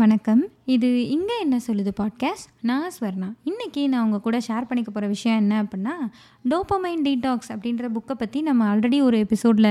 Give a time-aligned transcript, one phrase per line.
[0.00, 0.42] வணக்கம்.
[0.74, 3.28] இது இங்கே என்ன சொல்லுது பாட்காஸ்ட் நான் ஸ்வர்ணா.
[3.50, 5.94] இன்றைக்கி நான் உங்கள் கூட ஷேர் பண்ணிக்க போகிற விஷயம் என்ன அப்படின்னா
[6.52, 9.68] டோப்பமைன் டீடாக்ஸ் அப்படின்ற புக்கை பற்றி நம்ம ஆல்ரெடி ஒரு எபிசோடில்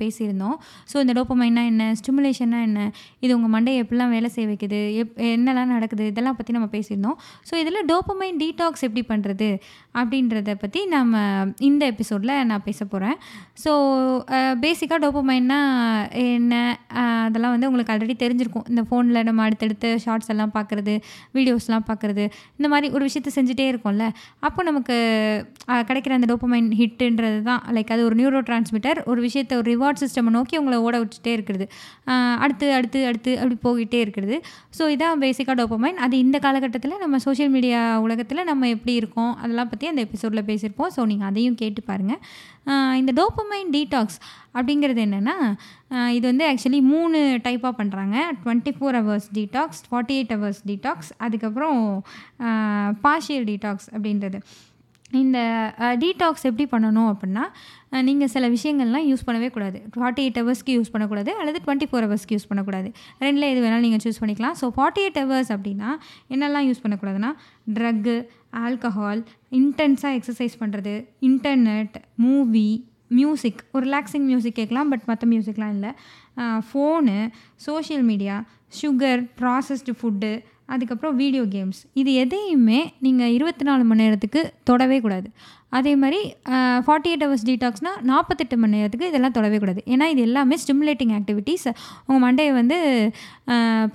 [0.00, 0.56] பேசியிருந்தோம்.
[0.90, 1.84] ஸோ இந்த டோப்பமைன்னா என்ன?
[2.00, 2.80] ஸ்டிமுலேஷன்னா என்ன?
[3.24, 4.80] இது உங்கள் மண்டையை எப்படிலாம் வேலை செய்ய வைக்குது?
[5.02, 6.06] எப் என்னெல்லாம் நடக்குது?
[6.12, 7.16] இதெல்லாம் பற்றி நம்ம பேசியிருந்தோம்.
[7.50, 9.50] ஸோ இதில் டோப்பமைன் டீடாக்ஸ் எப்படி பண்ணுறது
[10.00, 11.22] அப்படின்றத பற்றி நம்ம
[11.70, 13.16] இந்த எபிசோடில் நான் பேச போகிறேன்
[13.64, 13.72] ஸோ
[14.66, 15.60] பேசிக்காக டோப்பமைன்னா
[16.26, 16.54] என்ன?
[17.26, 18.68] அதெல்லாம் வந்து உங்களுக்கு ஆல்ரெடி தெரிஞ்சிருக்கும்.
[18.72, 20.94] இந்த ஃபோனில் நம்ம அடுத்தடுத்து ஷார்ட்ஸ் எல்லாம் பார்க்குறது
[21.36, 22.24] வீடியோஸ்லாம் பார்க்குறது
[22.58, 24.06] இந்த மாதிரி ஒரு விஷயத்த செஞ்சுட்டே இருக்கோம்ல.
[24.46, 24.96] அப்போ நமக்கு
[25.88, 27.62] கிடைக்கிற அந்த டோப்பமைன் ஹிட்டுன்றது தான்.
[27.76, 31.66] லைக் அது ஒரு நியூரோ டிரான்ஸ்மிட்டர் ஒரு விஷயத்த ஒரு ரிவார்ட் சிஸ்டம் நோக்கி உங்களை ஓட விட்டுட்டே இருக்கிறது.
[32.44, 34.38] அடுத்து அடுத்து அடுத்து அப்படி போய்கிட்டே இருக்கிறது.
[34.78, 39.70] ஸோ இதான் பேசிக்காக டோப்பமைன் அது இந்த காலகட்டத்தில் நம்ம சோஷியல் மீடியா உலகத்தில் நம்ம எப்படி இருக்கோம் அதெல்லாம்
[39.72, 40.92] பற்றி அந்த எபிசோடில் பேசியிருப்போம்.
[40.96, 42.20] ஸோ நீங்கள் அதையும் கேட்டு பாருங்கள்
[43.00, 44.16] இந்த டோப்பமைன் டீடாக்ஸ்
[44.58, 45.36] அப்படிங்கிறது என்னென்னா
[46.18, 51.80] இது வந்து ஆக்சுவலி மூணு டைப்பாக பண்ணுறாங்க twenty four hours detox forty eight hours detox அதுக்கப்புறம்
[53.06, 54.40] பார்ஷியல் டீடாக்ஸ் அப்படின்றது.
[55.18, 55.38] இந்த
[56.02, 57.44] டீடாக்ஸ் எப்படி பண்ணணும் அப்படின்னா
[58.06, 59.78] நீங்கள் சில விஷயங்கள்லாம் யூஸ் பண்ணவே கூடாது.
[59.96, 62.88] ஃபார்ட்டி எயிட் ஹவர்ஸ்க்கு யூஸ் பண்ணக்கூடாது அல்லது டுவெண்ட்டி ஃபோர் ஹவர்ஸ்க்கு யூஸ் பண்ணக்கூடாது.
[63.24, 64.56] ரெண்டில் எது வேணாலும் நீங்கள் சூஸ் பண்ணிக்கலாம்.
[64.60, 65.90] ஸோ ஃபார்ட்டி எயிட் ஹவர்ஸ் அப்படின்னா
[66.34, 67.30] என்னெல்லாம் யூஸ் பண்ணக்கூடாதுன்னா
[67.76, 68.16] ட்ரக்கு
[68.64, 69.22] ஆல்கஹால்
[69.60, 70.94] இன்டென்ஸாக எக்ஸசைஸ் பண்ணுறது
[71.30, 72.68] இன்டர்நெட் மூவி
[73.08, 75.90] மியூசிக் ஒரு ரிலாக்ஸிங் மியூசிக் கேட்கலாம் பட் மற்ற மியூசிக்லாம் இல்லை.
[76.68, 77.16] Phone
[77.54, 78.44] social media
[78.82, 85.30] sugar processed food அதுக்கப்புறம் வீடியோ கேம்ஸ் இது எதையுமே நீங்கள் இருபத்தி நாலு மணி நேரத்துக்கு தொடவே கூடாது.
[85.76, 86.20] அதே மாதிரி
[86.86, 89.80] ஃபார்ட்டி எயிட் ஹவர்ஸ் டீடாக்ஸ்னால் நாற்பத்தெட்டு மணி நேரத்துக்கு இதெல்லாம் தொடவே கூடாது.
[89.92, 91.66] ஏன்னா இது எல்லாமே ஸ்டிமுலேட்டிங் ஆக்டிவிட்டீஸ்
[92.06, 92.78] உங்கள் மண்டையை வந்து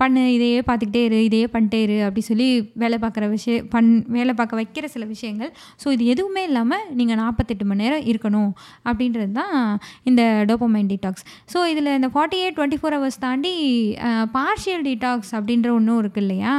[0.00, 2.48] பண்ணு இதையே பார்த்துக்கிட்டே இரு இதையே பண்ணிட்டே இரு அப்படி சொல்லி
[2.84, 5.52] வேலை பார்க்குற விஷயம் பண் வேலை பார்க்க வைக்கிற சில விஷயங்கள்.
[5.82, 8.52] ஸோ இது எதுவுமே இல்லாமல் நீங்கள் நாற்பத்தெட்டு மணி நேரம் இருக்கணும்.
[8.88, 9.54] அப்படின்றது தான்
[10.10, 13.54] இந்த டோப்பமைன் டீடாக்ஸ் ஸோ இதில் இந்த forty eight twenty four hours தாண்டி
[14.38, 16.54] பார்ஷியல் டீடாக்ஸ் அப்படின்ற ஒன்றும் இருக்குது இல்லையா?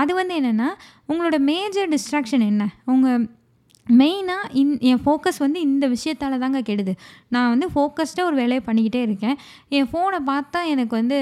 [0.00, 0.68] அது வந்து என்னென்னா
[1.10, 2.64] உங்களோட மேஜர் டிஸ்ட்ராக்ஷன் என்ன?
[2.92, 3.22] உங்கள்
[4.00, 6.92] மெயினாக இன் என் ஃபோக்கஸ் வந்து இந்த விஷயத்தால் தாங்க கெடுது.
[7.34, 9.36] நான் வந்து ஃபோக்கஸ்டாக ஒரு வேலையை பண்ணிக்கிட்டே இருக்கேன்.
[9.78, 11.18] என் ஃபோனை பார்த்தா எனக்கு வந்து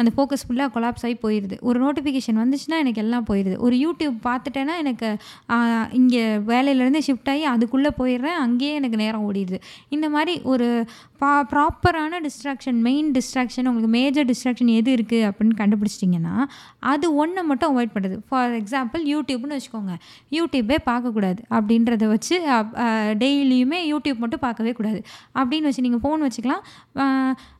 [0.00, 4.76] அந்த ஃபோக்கஸ் ஃபுல்லாக கொலாப்ஸ் ஆகி போயிடுது ஒரு நோட்டிஃபிகேஷன் வந்துச்சுன்னா எனக்கு எல்லாம் போயிடுது ஒரு யூடியூப் பார்த்துட்டேன்னா
[4.84, 5.10] எனக்கு
[6.00, 8.38] இங்கே வேலையிலேருந்து ஷிஃப்ட் ஆகி அதுக்குள்ளே போயிடுறேன்.
[8.46, 9.60] அங்கேயே எனக்கு நேரம் ஓடிடுது.
[9.96, 10.68] இந்த மாதிரி ஒரு
[11.22, 16.36] பா ப்ராப்பரான டிஸ்ட்ராக்ஷன் மெயின் டிஸ்ட்ராக்ஷன் உங்களுக்கு மேஜர் டிஸ்ட்ராக்ஷன் எது இருக்குது அப்படின்னு கண்டுபிடிச்சிட்டிங்கன்னா
[16.92, 19.94] அது ஒன்றை மட்டும் அவாய்ட் பண்ணுறது ஃபார் எக்ஸாம்பிள் யூடியூப்னு வச்சுக்கோங்க.
[20.36, 22.36] யூடியூப்பே பார்க்கக்கூடாது அப்படின்றது வச்சு
[23.22, 25.00] டெய்லியுமே யூடியூப் மட்டும் பார்க்கவே கூடாது.
[25.40, 26.64] அப்படின்னு வச்சு நீங்கள் ஃபோன் வச்சுக்கலாம்.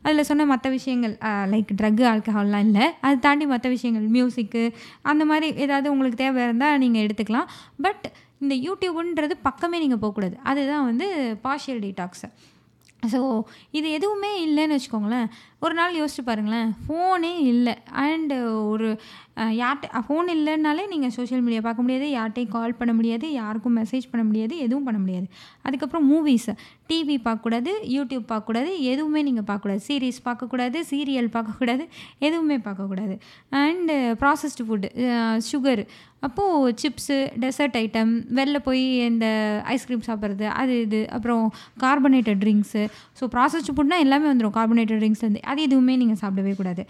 [0.05, 1.15] அதில் சொன்ன மற்ற விஷயங்கள்
[1.53, 2.87] லைக் ட்ரக்கு ஆல்கஹால்லாம் இல்லை.
[3.06, 4.65] அது தாண்டி மற்ற விஷயங்கள் மியூசிக்கு
[5.12, 7.51] அந்த மாதிரி ஏதாவது உங்களுக்கு தேவை இருந்தால் நீங்கள் எடுத்துக்கலாம்.
[7.87, 8.06] பட்
[8.45, 10.37] இந்த யூடியூப்ன்றது பக்கமே நீங்கள் போகக்கூடாது.
[10.51, 11.09] அதுதான் வந்து
[11.47, 12.28] பார்ஷியல் டீடாக்ஸு
[13.12, 13.19] ஸோ
[13.78, 15.28] இது எதுவுமே இல்லைன்னு வச்சுக்கோங்களேன்.
[15.65, 16.71] ஒரு நாள் யோசிச்சு பாருங்களேன்.
[16.84, 17.75] ஃபோனே இல்லை.
[18.04, 18.37] அண்டு
[18.72, 18.88] ஒரு
[19.60, 22.06] யார்கிட்ட ஃபோன் இல்லைன்னாலே நீங்கள் சோஷியல் மீடியா பார்க்க முடியாது.
[22.16, 23.26] யார்கிட்டையும் கால் பண்ண முடியாது.
[23.41, 24.54] யாருக்கும் மெசேஜ் பண்ண முடியாது.
[24.65, 25.26] எதுவும் பண்ண முடியாது.
[25.66, 26.50] அதுக்கப்புறம் மூவிஸ்
[26.91, 31.84] டிவி பார்க்கக்கூடாது யூடியூப் பார்க்கக்கூடாது எதுவுமே நீங்கள் பார்க்கக்கூடாது சீரீஸ் பார்க்கக்கூடாது சீரியல் பார்க்கக்கூடாது
[32.27, 33.16] எதுவுமே பார்க்கக்கூடாது
[33.62, 34.88] அண்டு ப்ராசஸ்டு ஃபுட்டு
[35.50, 35.82] சுகர்
[36.27, 39.27] அப்போது சிப்ஸு டெசர்ட் ஐட்டம் வெளில போய் இந்த
[39.75, 41.00] ஐஸ்கிரீம் சாப்பிட்றது அது இது.
[41.16, 41.44] அப்புறம்
[41.84, 42.82] கார்பனேட்டட் ட்ரிங்க்ஸு
[43.21, 46.83] ஸோ ப்ராசஸ்டு ஃபுட்னால் எல்லாமே வந்துடும் கார்பனேட்டட் ட்ரிங்க்ஸ்லேருந்து அது எதுவுமே நீங்கள் சாப்பிடவே கூடாது.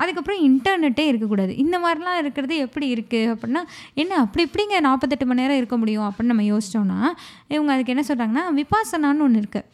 [0.00, 1.52] அதுக்கப்புறம் இன்டர்நெட்டே இருக்கக்கூடாது.
[1.64, 3.62] இந்த மாதிரிலாம் இருக்கிறது எப்படி இருக்குது அப்படின்னா
[4.02, 7.00] என்ன அப்படி இப்படிங்க நாற்பத்தெட்டு மணி நேரம் இருக்க முடியும் அப்படின்னு நம்ம யோசிச்சோன்னா
[7.56, 9.68] இவங்க அதுக்கு என்ன சொல்கிறாங்கன்னா விபாசனான்னு ஒன்று இருக்குது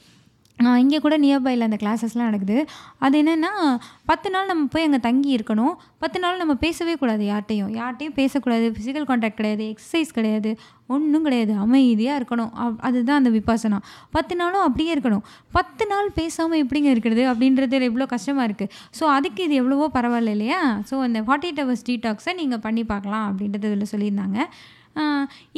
[0.63, 2.65] இங்கே கூட நியர்பையில் அந்த கிளாஸஸ்லாம் நடக்குது.
[2.99, 5.75] அது என்னென்னா பத்து நாள் நம்ம போய் அங்கே தங்கி இருக்கணும்.
[5.99, 8.73] பத்து நாள் நம்ம பேசவே கூடாது யார்ட்டையும் யார்ட்டையும் பேசக்கூடாது.
[8.79, 9.75] ஃபிசிக்கல் காண்டாக்ட் கிடையாது.
[9.75, 10.59] எக்ஸசைஸ் கிடையாது.
[10.87, 11.55] ஒன்றும் கிடையாது.
[11.55, 12.51] அமைதியாக இருக்கணும்.
[12.61, 13.79] அப்- அதுதான் அந்த விபாசனா.
[14.11, 15.21] பத்து நாளும் அப்படியே இருக்கணும்.
[15.53, 17.33] பத்து நாள் பேசாமல் எப்படிங்க இருக்கிறது?
[17.33, 18.69] அப்படின்றது எவ்வளோ கஷ்டமாக இருக்குது
[19.01, 20.81] ஸோ அதுக்கு இது எவ்வளவோ பரவாயில்ல இல்லையா?
[20.91, 24.39] ஸோ அந்த ஃபார்ட்டி எயிட் ஹவர்ஸ் டீடாக்ஸை நீங்கள் பண்ணி பார்க்கலாம் அப்படின்றது இதில் சொல்லியிருந்தாங்க.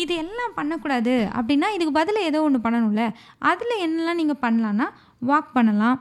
[0.02, 1.14] இது எல்லாம் பண்ணக்கூடாது.
[1.38, 3.04] அப்படின்னா இதுக்கு பதில் ஏதோ ஒன்று பண்ணணும்ல.
[3.50, 4.86] அதில் என்னெல்லாம் நீங்கள் பண்ணலான்னா
[5.30, 5.98] வாக் பண்ணலாம்.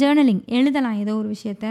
[0.00, 1.66] ஜேர்னலிங் எழுதலாம் ஏதோ ஒரு விஷயத்த.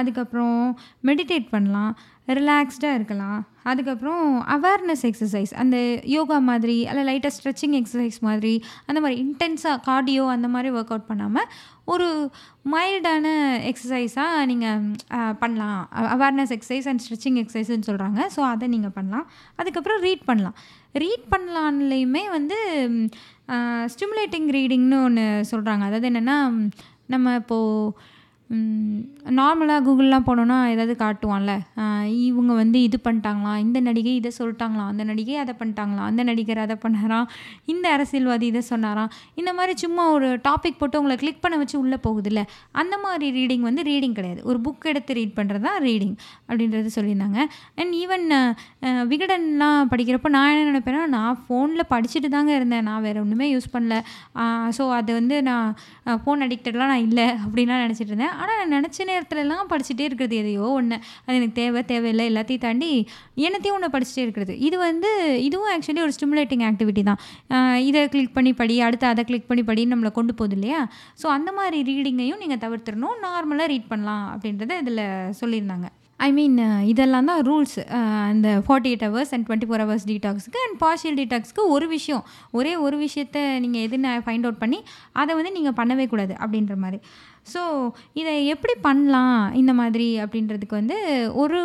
[0.00, 0.60] அதுக்கப்புறம்
[1.08, 1.92] மெடிடேட் பண்ணலாம்.
[2.38, 3.40] ரிலாக்ஸ்டாக இருக்கலாம்.
[3.70, 4.24] அதுக்கப்புறம்
[4.54, 5.76] அவேர்னஸ் எக்ஸசைஸ் அந்த
[6.14, 8.52] யோகா மாதிரி அல்ல லைட்டாக ஸ்ட்ரெச்சிங் எக்ஸசைஸ் மாதிரி
[8.88, 11.48] அந்த மாதிரி இன்டென்ஸாக கார்டியோ அந்த மாதிரி ஒர்க் அவுட் பண்ணாமல்
[11.94, 12.08] ஒரு
[12.72, 13.26] மைல்டான
[13.70, 14.82] எக்ஸசைஸாக நீங்கள்
[15.42, 15.82] பண்ணலாம்.
[16.16, 19.26] அவேர்னஸ் எக்ஸசைஸ் அண்ட் ஸ்ட்ரெச்சிங் எக்ஸசைஸ்னு சொல்கிறாங்க ஸோ அதை நீங்கள் பண்ணலாம்.
[19.60, 20.56] அதுக்கப்புறம் ரீட் பண்ணலாம்.
[21.04, 22.58] ரீட் பண்ணலான்லேயுமே வந்து
[23.94, 26.36] ஸ்டிமுலேட்டிங் ரீடிங்னு ஒன்று சொல்கிறாங்க அதாவது என்னென்னா
[27.06, 27.92] நம்ம இப்போது
[29.38, 31.52] நார்மலாக கூகுள்லாம் போனோன்னா ஏதாவது காட்டுவான்ல.
[32.26, 36.76] இவங்க வந்து இது பண்ணிட்டாங்களாம் இந்த நடிகை இதை சொல்லிட்டாங்களாம் அந்த நடிகை அதை பண்ணிட்டாங்களாம் அந்த நடிகர் அதை
[36.84, 37.26] பண்ணாராம்
[37.72, 39.10] இந்த அரசியல்வாதி இதை சொன்னாராம்
[39.40, 42.44] இந்த மாதிரி சும்மா ஒரு டாபிக் போட்டு உங்களை கிளிக் பண்ண வச்சு உள்ளே போகுதுல்ல.
[42.82, 44.40] அந்த மாதிரி ரீடிங் வந்து ரீடிங் கிடையாது.
[44.50, 46.14] ஒரு புக் எடுத்து ரீட் பண்ணுறது தான் ரீடிங்
[46.48, 47.40] அப்படின்றது சொல்லியிருந்தாங்க.
[47.80, 48.26] அண்ட் ஈவன்
[49.14, 52.88] விகடன்லாம் படிக்கிறப்போ நான் என்ன நினைப்பேன்னா நான் ஃபோனில் படிச்சுட்டு தாங்க இருந்தேன்.
[52.90, 53.98] நான் வேறு ஒன்றுமே யூஸ் பண்ணல.
[54.78, 55.68] ஸோ அது வந்து நான்
[56.22, 58.34] ஃபோன் அடிக்டட்லாம் நான் இல்லை அப்படின்லாம் நினச்சிட்டு இருந்தேன்.
[58.42, 62.90] ஆனால் நினச்ச நேரத்துலலாம் படிச்சுட்டே இருக்கிறது எதையோ ஒன்று அது எனக்கு தேவை தேவையில்லை எல்லாத்தையும் தாண்டி
[63.46, 64.54] என்னத்தையும் ஒன்று படிச்சுட்டே இருக்கிறது.
[64.68, 65.10] இது வந்து
[65.48, 67.20] இதுவும் ஆக்சுவலி ஒரு ஸ்டிமுலேட்டிங் ஆக்டிவிட்டி தான்.
[67.88, 70.80] இதை கிளிக் பண்ணி படி அடுத்து அதை கிளிக் பண்ணி படின்னு நம்மளை கொண்டு போகுது இல்லையா?
[71.22, 73.16] ஸோ அந்த மாதிரி ரீடிங்கையும் நீங்கள் தவிர்த்துடணும்.
[73.28, 75.06] நார்மலாக ரீட் பண்ணலாம் அப்படின்றத இதில்
[75.42, 75.88] சொல்லியிருந்தாங்க.
[76.20, 80.06] ஐ மீன் uh, இதெல்லாம் தான் ரூல்ஸ் uh, அந்த forty eight hours and twenty four hours
[80.10, 82.22] டீடாக்ஸுக்கு and partial டீடாக்ஸ்க்கு ஒரு விஷயம்.
[82.58, 84.78] ஒரே ஒரு விஷயத்த நீங்கள் எதுன்னு ஃபைண்ட் அவுட் பண்ணி
[85.22, 87.00] அதை வந்து நீங்கள் பண்ணவே கூடாது அப்படின்ற மாதிரி.
[87.52, 87.60] ஸோ
[88.20, 90.96] இதை எப்படி பண்ணலாம் இந்த மாதிரி அப்படின்றதுக்கு வந்து
[91.42, 91.58] ஒரு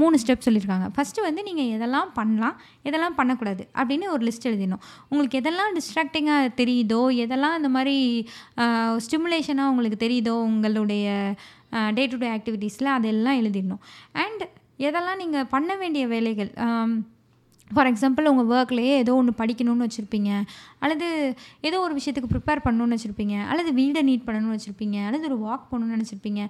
[0.00, 0.86] மூணு ஸ்டெப் சொல்லியிருக்காங்க.
[0.96, 2.56] ஃபஸ்ட்டு வந்து நீங்கள் எதெல்லாம் பண்ணலாம்
[2.88, 4.84] எதெல்லாம் பண்ணக்கூடாது அப்படின்னு ஒரு லிஸ்ட் எழுதிடணும்.
[5.10, 7.98] உங்களுக்கு எதெல்லாம் டிஸ்ட்ராக்டிங்காக தெரியுதோ எதெல்லாம் இந்த மாதிரி
[9.06, 11.08] ஸ்டிமுலேஷனாக உங்களுக்கு தெரியுதோ உங்களுடைய
[11.94, 13.84] டே டு டே ஆக்டிவிட்டீஸில் அதெல்லாம் எழுதிடணும்.
[14.12, 14.42] அண்ட்
[14.78, 16.50] எதெல்லாம் நீங்கள் பண்ண வேண்டிய வேலைகள்
[17.74, 20.30] ஃபார் எக்ஸாம்பிள் உங்கள் ஒர்க்லேயே ஏதோ ஒன்று படிக்கணும்னு வச்சுருப்பீங்க.
[20.84, 21.06] அல்லது
[21.68, 23.36] ஏதோ ஒரு விஷயத்துக்கு ப்ரிப்பேர் பண்ணணும்னு வச்சுருப்பீங்க.
[23.50, 24.96] அல்லது வீடை நீட் பண்ணணும்னு வச்சுருப்பீங்க.
[25.08, 26.42] அல்லது ஒரு வாக் பண்ணணும்னு நினச்சிருப்பீங்க.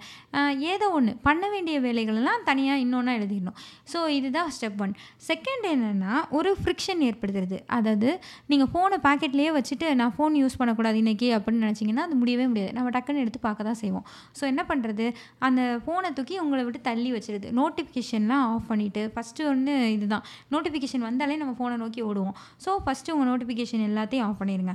[0.72, 3.56] ஏதோ ஒன்று பண்ண வேண்டிய வேலைகளெல்லாம் தனியாக இன்னொன்றா எழுதிடணும்.
[3.92, 4.94] ஸோ இதுதான் ஸ்டெப் ஒன்
[5.30, 7.58] செகண்ட் என்னென்னா ஒரு ஃப்ரிக்ஷன் ஏற்படுத்துறது.
[7.78, 8.10] அதாவது
[8.52, 12.72] நீங்கள் ஃபோனை பாக்கெட்லேயே வச்சுட்டு நான் ஃபோன் யூஸ் பண்ணக்கூடாது இன்றைக்கி அப்படின்னு நினச்சிங்கன்னா அது முடியவே முடியாது.
[12.78, 14.06] நம்ம டக்குன்னு எடுத்து பார்க்க தான் செய்வோம்.
[14.38, 15.06] ஸோ என்ன பண்ணுறது
[15.48, 17.50] அந்த ஃபோனை தூக்கி உங்களை விட்டு தள்ளி வச்சுருது.
[17.60, 20.24] நோட்டிஃபிகேஷன்லாம் ஆஃப் பண்ணிவிட்டு ஃபஸ்ட்டு ஒன்று இதுதான்.
[20.54, 22.36] நோட்டிஃபிகேஷன் வந்தாலே நம்ம ஃபோனை நோக்கி ஓடுவோம்.
[22.64, 24.74] ஸோ ஃபஸ்ட்டு உங்கள் நோட்டிஃபிகேஷன் எல்லாத்தையும் ஆஃப் பண்ணிடுங்க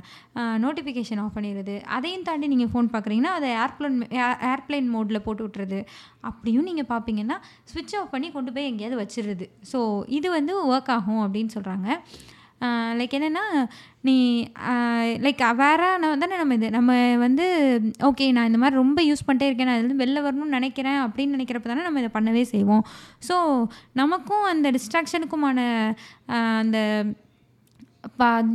[0.64, 1.76] நோட்டிஃபிகேஷன் ஆஃப் பண்ணிடுறது.
[1.96, 3.98] அதையும் தாண்டி நீங்கள் ஃபோன் பார்க்குறீங்கன்னா அதை ஏர்ப்ளேன்
[4.52, 5.80] ஏர்ப்ளைன் மோடில் போட்டு விட்டுறது.
[6.30, 7.38] அப்படியும் நீங்கள் பார்ப்பீங்கன்னா
[7.72, 9.48] ஸ்விட்ச் ஆஃப் பண்ணி கொண்டு போய் எங்கேயாவது வச்சிடுறது.
[9.72, 9.80] ஸோ
[10.18, 11.88] இது வந்து ஒர்க் ஆகும் அப்படின்னு சொல்கிறாங்க
[12.98, 13.44] லைக் என்னென்னா
[14.00, 14.46] நீ
[15.24, 17.46] லைக் அவேரான தானே நம்ம இது நம்ம வந்து
[18.02, 21.62] ஓகே நான் இந்த மாதிரி ரொம்ப யூஸ் பண்ணிட்டே இருக்கேன் நான் இதுலேருந்து வெளில வரணும்னு நினைக்கிறேன் அப்படின்னு நினைக்கிறப்ப
[21.62, 22.84] தானே நம்ம இதை பண்ணவே செய்வோம்.
[23.28, 25.60] ஸோ நமக்கும் அந்த டிஸ்ட்ராக்ஷனுக்குமான
[26.60, 27.04] அந்த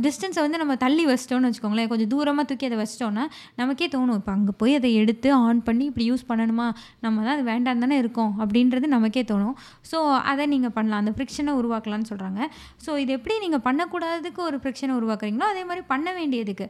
[0.04, 1.88] டிஸ்டன்ஸை வந்து நம்ம தள்ளி வச்சிட்டோம்னு வச்சுக்கோங்களேன்.
[1.92, 3.24] கொஞ்சம் தூரமாக தூக்கி அதை வச்சிட்டோன்னா
[3.60, 6.68] நமக்கே தோணும் இப்போ அங்கே போய் அதை எடுத்து ஆன் பண்ணி இப்படி யூஸ் பண்ணணுமா?
[7.04, 8.32] நம்ம தான் அது வேண்டாம் தானே இருக்கோம்.
[8.44, 9.56] அப்படின்றது நமக்கே தோணும்.
[9.90, 10.00] ஸோ
[10.32, 11.02] அதை நீங்கள் பண்ணலாம்.
[11.04, 12.40] அந்த ஃப்ரிக்ஷனை உருவாக்கலாம்னு சொல்கிறாங்க
[12.86, 16.68] ஸோ இது எப்படி நீங்கள் பண்ணக்கூடாததுக்கு ஒரு ஃப்ரிக்ஷனை உருவாக்குறீங்களோ அதே மாதிரி பண்ண வேண்டியதுக்கு.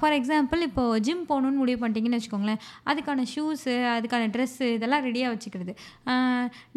[0.00, 2.60] ஃபார் எக்ஸாம்பிள் இப்போது ஜிம் போகணுன்னு முடிவு பண்ணிட்டீங்கன்னு வச்சுக்கோங்களேன்
[2.90, 5.72] அதுக்கான ஷூஸு அதுக்கான ட்ரெஸ்ஸு இதெல்லாம் ரெடியாக வச்சுக்கிறது.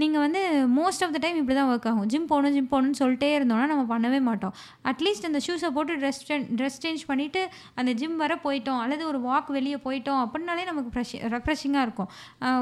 [0.02, 0.42] நீங்கள் வந்து
[0.80, 2.08] மோஸ்ட் ஆஃப் த டைம் இப்படி தான் ஒர்க் ஆகும்.
[2.14, 4.54] ஜிம் போகணும் ஜிம் போகணும்னு சொல்லிட்டே இருந்தோம்னா நம்ம பண்ணவே மாட்டோம்.
[4.92, 6.22] அட்லீஸ்ட் அந்த ஷூஸை போட்டு ட்ரெஸ்
[6.60, 7.44] ட்ரெஸ் சேஞ்ச் பண்ணிவிட்டு
[7.80, 12.10] அந்த ஜிம் வர போயிட்டோம் அல்லது ஒரு வாக் வெளியே போயிட்டோம் அப்படின்னாலே நமக்கு ஃப்ரெஷ் ரெஃப்ரெஷிங்காக இருக்கும்.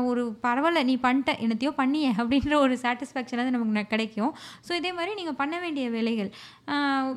[0.10, 4.34] ஒரு பரவாயில்ல நீ பண்ணிட்ட என்னத்தையோ பண்ணியே அப்படின்ற ஒரு சாட்டிஸ்ஃபேக்ஷன் வந்து நமக்கு கிடைக்கும்.
[4.68, 6.32] ஸோ இதே மாதிரி நீங்கள் பண்ண வேண்டிய வேலைகள்.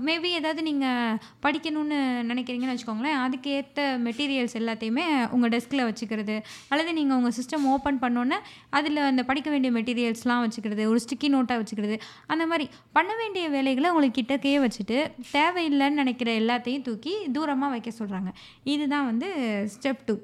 [0.08, 1.98] மேபி ஏதாவது நீங்கள் படிக்கணும்னு
[2.30, 3.20] நினைக்கிறீங்கன்னு வச்சுக்கோங்களேன்.
[3.26, 6.42] அதுக்கேற்ற மெட்டீரியல்ஸ் எல்லாத்தையுமே உங்கள் டெஸ்கில் வச்சுக்கிறது.
[6.68, 8.38] அல்லது நீங்கள் உங்கள் சிஸ்டம் ஓப்பன் பண்ணோன்னே
[8.70, 10.84] அதில் அந்த படிக்க வேண்டிய மெட்டீரியல்ஸ்லாம் வச்சுக்கிறது.
[10.84, 12.00] ஒரு ஸ்டிக்கி நோட்டாக வச்சுக்கிறது.
[12.26, 14.98] அந்த மாதிரி பண்ண வேண்டிய வேலைகளை உங்களுக்கு கிட்டக்கையே வச்சுட்டு
[15.32, 18.30] தேவையில்லைன்னு நினைக்கிற எல்லாத்தையும் தூக்கி தூரமாக வைக்க சொல்கிறாங்க
[18.64, 19.28] இதுதான் வந்து
[19.74, 20.14] ஸ்டெப் டூ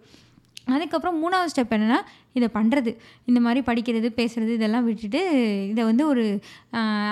[0.74, 1.98] அதுக்கப்புறம் மூணாவது ஸ்டெப் என்னென்னா
[2.32, 2.90] இதை பண்ணுறது
[3.24, 5.20] இந்த மாதிரி படிக்கிறது பேசுகிறது இதெல்லாம் விட்டுட்டு
[5.68, 6.24] இதை வந்து ஒரு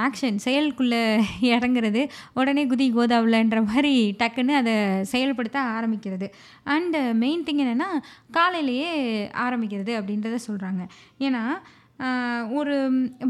[0.07, 1.03] ஆக்ஷன் செயலுக்குள்ளே
[1.41, 2.03] இறங்குறது.
[2.35, 4.75] உடனே குதி கோதாவில்ன்ற மாதிரி டக்குன்னு அதை
[5.13, 6.29] செயல்படுத்த ஆரம்பிக்கிறது.
[6.75, 7.89] அண்டு மெயின் திங் என்னென்னா
[8.31, 8.91] காலையிலேயே
[9.47, 10.85] ஆரம்பிக்கிறது அப்படின்றத சொல்கிறாங்க
[11.19, 11.45] ஏன்னா
[12.59, 12.77] ஒரு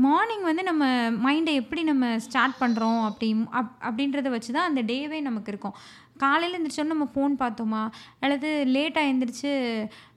[0.05, 0.85] மார்னிங் வந்து நம்ம
[1.25, 3.29] மைண்டை எப்படி நம்ம ஸ்டார்ட் பண்ணுறோம் அப்படி
[3.59, 5.77] அப் அப்படின்றத வச்சு தான் அந்த டேவே நமக்கு இருக்கும்.
[6.17, 7.83] காலையில் எழுந்திரிச்சோன்னு நம்ம ஃபோன் பார்த்தோமா?
[8.21, 9.53] அல்லது லேட்டாக எழுந்திரிச்சு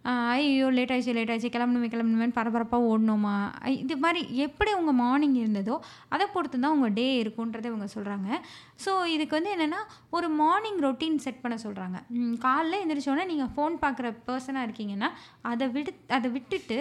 [0.08, 3.34] ஐயோ லேட் ஆயிடுச்சு லேட் ஆயிடுச்சு கிளம்பணுமே கிளம்பணுமேன்னு பரபரப்பாக ஓடணுமா?
[3.76, 5.76] இது மாதிரி எப்படி உங்கள் மார்னிங் இருந்ததோ
[6.10, 8.30] அதை பொறுத்து தான் உங்கள் டே இருக்குன்றதை இவங்க சொல்கிறாங்க
[8.80, 11.98] ஸோ இதுக்கு வந்து என்னென்னா ஒரு மார்னிங் ரொட்டீன் செட் பண்ண சொல்கிறாங்க
[12.38, 15.10] காலைல எழுந்திரிச்சோன்னே நீங்கள் ஃபோன் பார்க்குற பர்சனாக இருக்கீங்கன்னா
[15.44, 16.78] அதை விடு அதை விட்டுட்டு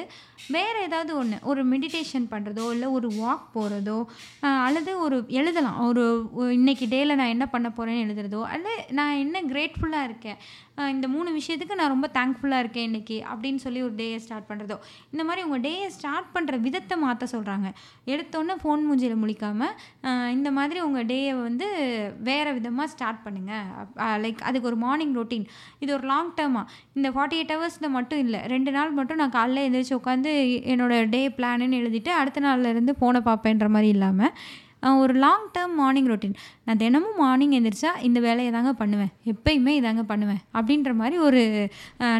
[0.48, 3.98] வேறு ஏதாவது ஒன்று ஒரு மெடிடேஷன் பண்ணுறதோ இல்லை ஒரு வாக் போகிறதோ
[4.66, 5.78] அல்லது ஒரு எழுதலாம்.
[5.86, 6.04] ஒரு
[6.52, 10.38] இன்றைக்கி டேயில் நான் என்ன பண்ண போகிறேன்னு எழுதுறதோ அல்ல நான் என்ன கிரேட்ஃபுல்லாக இருக்கேன்
[10.90, 14.76] இந்த மூணு விஷயத்துக்கு நான் ரொம்ப தேங்க்ஃபுல்லாக இருக்கேன் இன்றைக்கி அப்படின்னு சொல்லி ஒரு டேயை ஸ்டார்ட் பண்ணுறதோ
[15.12, 17.68] இந்த மாதிரி உங்கள் டேயை ஸ்டார்ட் பண்ணுற விதத்தை மாற்ற சொல்கிறாங்க
[18.06, 19.74] எடுத்தோன்னே ஃபோன் மூஞ்சியில் முழிக்காமல்
[20.30, 21.68] இந்த மாதிரி உங்கள் டேயை வந்து
[22.28, 23.64] வேறு விதமாக ஸ்டார்ட் பண்ணுங்கள்
[24.24, 25.46] லைக் அதுக்கு ஒரு மார்னிங் ரொட்டீன்
[25.84, 28.42] இது ஒரு லாங் டேர்மாக இந்த ஃபார்ட்டி எயிட் ஹவர்ஸில் மட்டும் இல்லை.
[28.54, 30.30] ரெண்டு நாள் மட்டும் நான் காலைல எழுந்திரிச்சு உட்காந்து
[30.74, 34.32] என்னோட டே பிளானுன்னு எழுதிட்டு அடுத்த நாள்லேருந்து ஃபோனை பார்ப்பேன்ற மாதிரி இல்லாமல்
[35.02, 36.34] ஒரு லாங் டேர்ம் மார்னிங் ரொட்டீன்
[36.66, 39.12] நான் தினமும் மார்னிங் எழுந்திரிச்சா இந்த வேலையை தாங்க பண்ணுவேன்.
[39.32, 40.40] எப்பயுமே இதாங்க பண்ணுவேன்.
[40.58, 41.42] அப்படின்ற மாதிரி ஒரு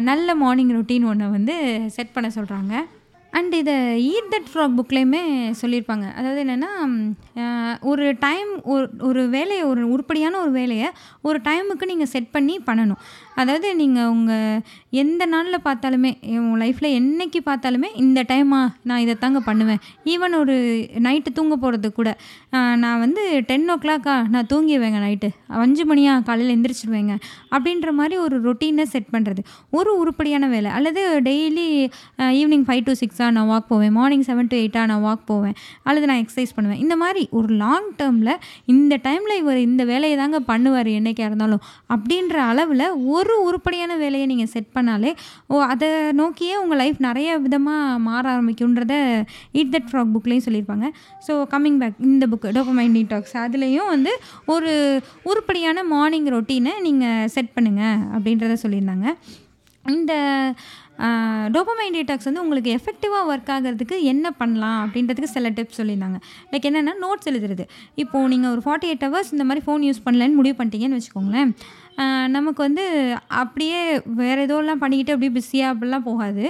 [0.09, 1.55] நல்ல மார்னிங் ரொட்டீன் ஒன்று வந்து
[1.97, 2.73] செட் பண்ண சொல்கிறாங்க
[3.31, 3.73] அண்ட் இதை
[4.09, 5.21] ஈட் தட் ஃப்ராக் புக்லேயுமே
[5.61, 6.71] சொல்லியிருப்பாங்க அதாவது என்னென்னா
[7.81, 10.89] ஒரு டைம் ஒரு ஒரு வேலையை ஒரு உருப்படியான ஒரு வேலையை
[11.21, 13.01] ஒரு டைமுக்கு நீங்கள் செட் பண்ணி பண்ணணும்.
[13.41, 14.61] அதாவது நீங்கள் உங்கள்
[15.01, 19.81] எந்த நாளில் பார்த்தாலுமே உங்கள் லைஃப்பில் என்னைக்கு பார்த்தாலுமே இந்த டைமா நான் இதை தாங்க பண்ணுவேன்.
[20.13, 20.55] ஈவன் ஒரு
[21.07, 22.09] நைட்டு தூங்க போகிறது கூட
[22.83, 25.29] நான் வந்து டென் ஓ கிளாக்கா நான் தூங்கிடுவேங்க நைட்டு
[25.63, 27.13] அஞ்சு மணியா காலையில் எந்திரிச்சிடுவேங்க.
[27.55, 29.43] அப்படின்ற மாதிரி ஒரு ரொட்டீனை செட் பண்ணுறது
[29.79, 30.71] ஒரு உருப்படியான வேலை.
[30.77, 31.67] அல்லது டெய்லி
[32.39, 33.93] ஈவினிங் ஃபைவ் டு சிக்ஸாக நான் வாக் போவேன்.
[33.99, 35.55] மார்னிங் செவன் டு எயிட்டாக நான் வாக் போவேன்.
[35.87, 36.81] அல்லது நான் எக்ஸசைஸ் பண்ணுவேன்.
[36.85, 38.33] இந்த மாதிரி ஒரு லாங் டேர்மில்
[38.75, 41.63] இந்த டைமில் இவர் இந்த வேலையை தாங்க பண்ணுவார் என்றைக்காக இருந்தாலும்.
[41.95, 42.85] அப்படின்ற அளவில்
[43.17, 45.11] ஒரு ஒரு உருப்படியான வேலையை நீங்கள் செட் பண்ணாலே
[45.51, 45.89] ஓ அதை
[46.21, 48.95] நோக்கியே உங்கள் லைஃப் நிறைய விதமாக மாற ஆரம்பிக்கும்ன்றத
[49.59, 50.87] ஈட் தட் ஃப்ராக் புக்லேயும் சொல்லியிருப்பாங்க.
[51.27, 54.13] ஸோ கம்மிங் பேக் இந்த புக்கு டோப்பமைன் டீடாக்ஸ் அதுலேயும் வந்து
[54.55, 54.71] ஒரு
[55.31, 59.07] உருப்படியான மார்னிங் ரொட்டீனை நீங்கள் செட் பண்ணுங்கள் அப்படின்றத சொல்லியிருந்தாங்க.
[59.85, 60.13] இந்த
[61.55, 66.17] டோபமைன் டீடாக்ஸ் வந்து உங்களுக்கு எஃபெக்டிவாக ஒர்க் ஆகிறதுக்கு என்ன பண்ணலாம் அப்படின்றதுக்கு சில டிப்ஸ் சொல்லியிருந்தாங்க.
[66.51, 67.65] லைக் என்னென்னா நோட்ஸ் எழுதுறது.
[68.03, 71.51] இப்போது நீங்கள் ஒரு ஃபார்ட்டி எயிட் ஹவர்ஸ் இந்த மாதிரி ஃபோன் யூஸ் பண்ணலன்னு முடிவு பண்ணிட்டீங்கன்னு வச்சுக்கோங்களேன்.
[72.35, 72.83] நமக்கு வந்து
[73.41, 73.77] அப்படியே
[74.19, 76.43] வேறு எதோலாம் பண்ணிக்கிட்டு அப்படியே பிஸியாக அப்படிலாம் போகாது.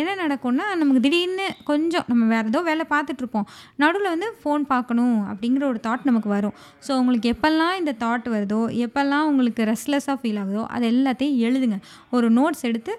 [0.00, 3.46] என்ன நடக்கும்னா நமக்கு திடீர்னு கொஞ்சம் நம்ம வேறு ஏதோ வேலை பார்த்துட்ருப்போம்.
[3.82, 6.56] நடுவில் வந்து ஃபோன் பார்க்கணும் அப்படிங்கிற ஒரு தாட் நமக்கு வரும்.
[6.86, 11.78] ஸோ உங்களுக்கு எப்போல்லாம் இந்த தாட் வருதோ எப்போல்லாம் உங்களுக்கு ரெஸ்ட்லெஸ்ஸாக ஃபீல் ஆகுதோ அது எல்லாத்தையும் எழுதுங்க.
[12.16, 12.94] ஒரு நோட்ஸ் எடுத்து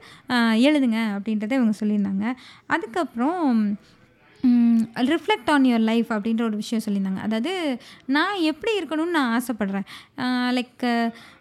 [0.70, 2.26] எழுதுங்க அப்படின்றத இவங்க சொல்லியிருந்தாங்க.
[2.76, 3.46] அதுக்கப்புறம்
[5.12, 7.22] ரிஃப்ளெக்ட் ஆன் யுவர் லைஃப் அப்படின்ற ஒரு விஷயம் சொல்லியிருந்தாங்க.
[7.28, 7.54] அதாவது
[8.16, 9.88] நான் எப்படி இருக்கணும்னு நான் ஆசைப்பட்றேன்.
[10.58, 10.86] லைக்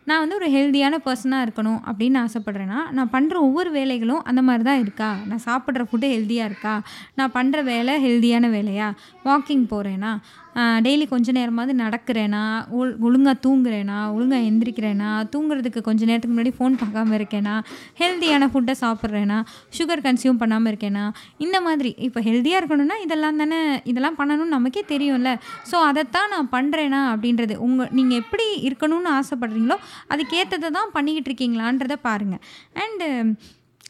[0.09, 4.83] நான் வந்து ஒரு ஹெல்தியான பர்சனாக இருக்கணும் அப்படின்னு ஆசைப்பட்றேன்னா நான் பண்ணுற ஒவ்வொரு வேலைகளும் அந்த மாதிரி தான்
[4.85, 5.11] இருக்கா?
[5.31, 6.75] நான் சாப்பிட்ற ஃபுட்டு ஹெல்த்தியாக இருக்கா?
[7.19, 8.89] நான் பண்ணுற வேலை ஹெல்தியான வேலையா?
[9.29, 10.13] வாக்கிங் போகிறேனா
[10.85, 12.43] டெய்லி கொஞ்ச நேரமாவது நடக்கிறேனா?
[12.77, 13.97] ஒழு ஒழுங்காக தூங்குறேனா?
[14.15, 15.09] ஒழுங்காக எந்திரிக்கிறேனா?
[15.33, 17.55] தூங்குறதுக்கு கொஞ்ச நேரத்துக்கு முன்னாடி ஃபோன் பார்க்காம இருக்கேனா?
[18.01, 19.39] ஹெல்த்தியான ஃபுட்டை சாப்பிட்றேனா?
[19.79, 21.03] சுகர் கன்சியூம் பண்ணாமல் இருக்கேனா?
[21.45, 21.91] இந்த மாதிரி.
[22.07, 23.59] இப்போ ஹெல்த்தியாக இருக்கணும்னா இதெல்லாம் தானே
[23.93, 25.33] இதெல்லாம் பண்ணணும்னு நமக்கே தெரியும்ல.
[25.73, 27.57] ஸோ அதைத்தான் நான் பண்ணுறேனா அப்படின்றது.
[27.67, 29.79] உங்கள் நீங்கள் எப்படி இருக்கணும்னு ஆசைப்படுறீங்களோ
[30.11, 32.43] அதுக்கேற்றதை தான் பண்ணிக்கிட்டு இருக்கீங்களான்றதை பாருங்கள்
[32.77, 33.09] அண்டு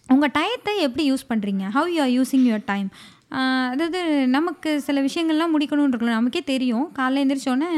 [0.08, 2.88] உங்கள் டயத்தை எப்படி யூஸ் பண்ணுறீங்க how you are using your time
[3.72, 4.00] அதாவது
[4.36, 6.86] நமக்கு சில விஷயங்கள்லாம் முடிக்கணும்னு இருக்கலாம் நமக்கே தெரியும்.
[6.98, 7.70] காலைல எழுந்திரிச்சோன்னே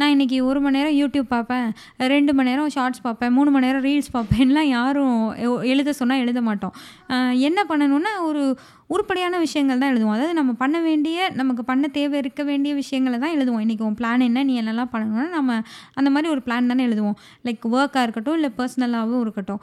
[0.00, 1.66] நான் இன்றைக்கி ஒரு மணி நேரம் யூடியூப் பார்ப்பேன்
[2.14, 5.18] ரெண்டு மணி நேரம் ஷார்ட்ஸ் பார்ப்பேன் மூணு மணி நேரம் ரீல்ஸ் பார்ப்பேன்லாம் யாரும்
[5.72, 6.76] எழுத சொன்னால் எழுத மாட்டோம்.
[7.48, 8.44] என்ன பண்ணணும்னா ஒரு
[8.94, 10.14] உருப்படியான விஷயங்கள் தான் எழுதுவோம்.
[10.14, 13.62] அதாவது நம்ம பண்ண வேண்டிய நமக்கு பண்ண தேவை இருக்க வேண்டிய விஷயங்களை தான் எழுதுவோம்.
[13.64, 15.56] இன்றைக்கி உன் பிளான் என்ன நீ என்னெல்லாம் பண்ணணும்னா நம்ம
[15.98, 17.16] அந்த மாதிரி ஒரு பிளான் தானே எழுதுவோம்.
[17.46, 19.62] லைக் ஒர்க்காக இருக்கட்டும் இல்லை பர்சனலாகவும் இருக்கட்டும்.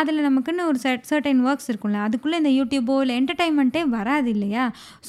[0.00, 4.55] அதில் நமக்குன்னு ஒரு சர்ட் சர்டைன் ஒர்க்ஸ் இருக்கும்ல அதுக்குள்ளே இந்த யூடியூபோ இல்லை என்டர்டைன்மெண்ட்டே வராது இல்லையா?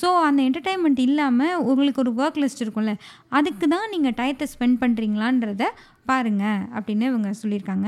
[0.02, 2.94] ஸோ அந்த என்டர்டைன்மெண்ட் இல்லாமல் உங்களுக்கு ஒரு ஒர்க் லிஸ்ட் இருக்கும்ல
[3.40, 5.66] அதுக்கு தான் நீங்கள் டயத்தை ஸ்பெண்ட் பண்ணுறீங்களான்றத
[6.12, 7.88] பாருங்கள் அப்படின்னு இவங்க சொல்லியிருக்காங்க.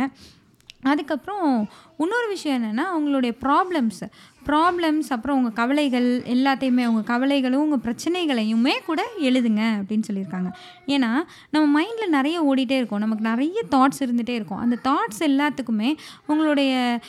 [0.84, 4.04] அதுக்கப்புறம் இன்னொரு விஷயம் என்னென்னா அவங்களுடைய ப்ராப்ளம்ஸ்
[4.46, 10.50] ப்ராப்ளம்ஸ் அப்புறம் உங்கள் கவலைகள் எல்லாத்தையுமே உங்கள் கவலைகளும் உங்கள் பிரச்சனைகளையுமே கூட எழுதுங்க அப்படின்னு சொல்லியிருக்காங்க.
[10.88, 11.10] ஏன்னா
[11.50, 13.00] நம்ம மைண்டில் நிறைய ஓடிட்டே இருக்கும்.
[13.00, 14.58] நமக்கு நிறைய தாட்ஸ் இருந்துகிட்டே இருக்கும்.
[14.58, 17.00] அந்த தாட்ஸ் எல்லாத்துக்குமே உங்களுடைய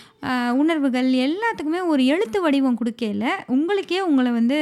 [0.54, 4.58] உணர்வுகள் எல்லாத்துக்குமே ஒரு எழுத்து வடிவம் கொடுக்கையில உங்களுக்கே உங்களை வந்து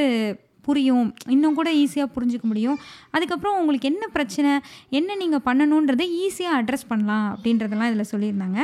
[0.69, 1.07] புரியும்.
[1.35, 2.77] இன்னும் கூட ஈஸியாக புரிஞ்சுக்க முடியும்.
[3.15, 4.51] அதுக்கப்புறம் உங்களுக்கு என்ன பிரச்சனை?
[4.99, 8.59] என்ன நீங்கள் பண்ணணுன்றதை ஈஸியாக அட்ரஸ் பண்ணலாம் அப்படின்றதெல்லாம் இதில் சொல்லியிருந்தாங்க.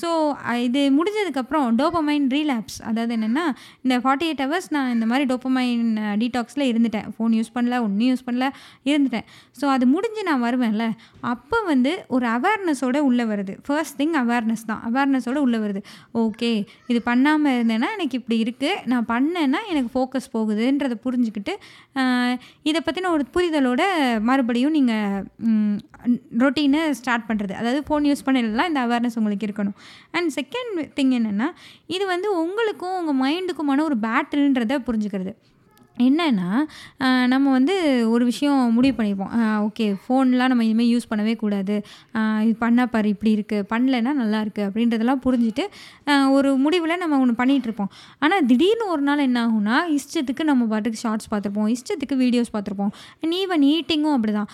[0.00, 0.08] ஸோ
[0.66, 3.44] இது முடிஞ்சதுக்கப்புறம் டோப்பமைன் ரீலாப்ஸ் அதாவது என்னென்னா
[3.84, 5.86] இந்த ஃபார்ட்டி எயிட் ஹவர்ஸ் நான் இந்த மாதிரி டோப்பமைன்
[6.22, 7.08] டீடாக்ஸில் இருந்துட்டேன்.
[7.16, 8.48] ஃபோன் யூஸ் பண்ணல ஒன்றும் யூஸ் பண்ணல
[8.90, 9.26] இருந்துட்டேன்.
[9.60, 10.86] ஸோ அது முடிஞ்சு நான் வருவேன்ல
[11.32, 13.54] அப்போ வந்து ஒரு அவேர்னஸோட உள்ளே வருது.
[13.66, 14.82] ஃபர்ஸ்ட் திங் அவேர்னஸ் தான்.
[14.90, 15.82] அவேர்னஸோட உள்ளே வருது.
[16.24, 16.52] ஓகே
[16.92, 21.49] இது பண்ணாமல் இருந்தேன்னா எனக்கு இப்படி இருக்குது நான் பண்ணேன்னா எனக்கு ஃபோக்கஸ் போகுதுன்றதை புரிஞ்சுக்கிட்டு
[21.94, 23.82] ஆஹ், இதை பற்றின ஒரு புரிதலோட
[24.20, 25.24] மறுபடியும் நீங்கள்
[26.38, 29.76] ரொட்டீனை ஸ்டார்ட் பண்ணுறது அதாவது ஃபோன் யூஸ் பண்ணலாம் இந்த அவேர்னஸ் உங்களுக்கு இருக்கணும்.
[30.10, 31.48] அண்ட் செகண்ட் திங் என்னென்னா
[31.86, 35.34] இது வந்து உங்களுக்கும் உங்கள் மைண்டுக்குமான ஒரு பேட்டில்ன்றதை புரிஞ்சுக்கிறது.
[36.06, 36.48] என்னென்னா
[37.32, 37.74] நம்ம வந்து
[38.14, 39.32] ஒரு விஷயம் முடிவு பண்ணியிருப்போம்
[39.66, 41.76] ஓகே ஃபோன்லாம் நம்ம இனிமேல் யூஸ் பண்ணவே கூடாது.
[42.44, 45.64] இது பண்ணால் பாரு இப்படி இருக்குது பண்ணலைன்னா நல்லாயிருக்கு அப்படின்றதெல்லாம் புரிஞ்சுட்டு
[46.36, 47.90] ஒரு முடிவில் நம்ம ஒன்று பண்ணிகிட்ருப்போம்
[48.24, 51.68] ஆனால் திடீர்னு ஒரு நாள் என்ன ஆகும்னா இஷ்டத்துக்கு நம்ம பாட்டுக்கு ஷார்ட்ஸ் பார்த்துருப்போம்.
[51.76, 52.92] இஷ்டத்துக்கு வீடியோஸ் பார்த்துருப்போம்.
[53.40, 54.48] ஈவன் ஈட்டிங்கும் அப்படி தான்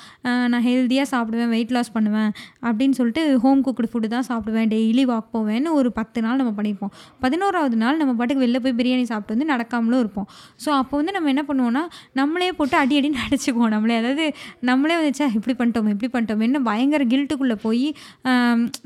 [0.53, 2.31] நான் ஹெல்த்தியாக சாப்பிடுவேன் வெயிட் லாஸ் பண்ணுவேன்
[2.67, 4.69] அப்படின்னு சொல்லிட்டு ஹோம் குக்டு ஃபுட்டு தான் சாப்பிடுவேன்.
[4.75, 6.93] டெய்லி வாக் போவேன்னு ஒரு பத்து நாள் நம்ம பண்ணியிருப்போம்
[7.25, 10.29] பதினோராவது நாள் நம்ம பாட்டுக்கு வெளில போய் பிரியாணி சாப்பிட்டு வந்து நடக்காமலும் இருப்போம்.
[10.65, 11.83] ஸோ அப்போ வந்து நம்ம என்ன பண்ணுவோன்னா பண்ணுவோம்னா
[12.19, 13.73] நம்மளே போட்டு அடி அடின்னு அடிச்சுக்குவோம்.
[13.75, 14.25] நம்மளே அதாவது
[14.69, 17.87] நம்மளே வந்துச்சா இப்படி பண்ணிட்டோம் இப்படி பண்ணிட்டோம் இன்னும் பயங்கர கில்ட்டுக்குள்ளே போய்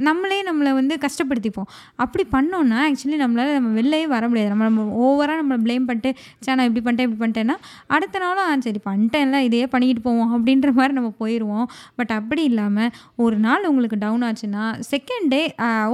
[0.08, 1.68] நம்மளே நம்மளை வந்து கஷ்டப்படுத்திப்போம்.
[2.04, 4.50] அப்படி பண்ணோன்னா ஆக்சுவலி நம்மளால் நம்ம வெளிலயே வர முடியாது.
[4.52, 6.10] நம்ம நம்ம ஓவராக நம்மளை ப்ளேம் பண்ணிட்டு
[6.44, 7.56] சே நான் இப்படி பண்ணிட்டேன் இப்படி பண்ணிட்டேன்னா
[7.96, 11.66] அடுத்த நாளும் ஆ சரி பண்ணிட்டேன்ல இதையே பண்ணிக்கிட்டு போவோம் அப்படின்ற மாதிரி நம்ம போயிடுவோம்
[11.98, 12.90] பட் அப்படி இல்லாமல்
[13.24, 15.42] ஒரு நாள் உங்களுக்கு டவுன் ஆச்சுன்னா செகண்ட் டே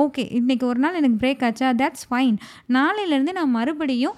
[0.05, 1.69] ஓகே இன்றைக்கி ஒரு நாள் எனக்கு பிரேக் ஆச்சா?
[1.83, 2.37] தேட்ஸ் ஃபைன்
[2.77, 4.17] நாளையிலேருந்து நான் மறுபடியும்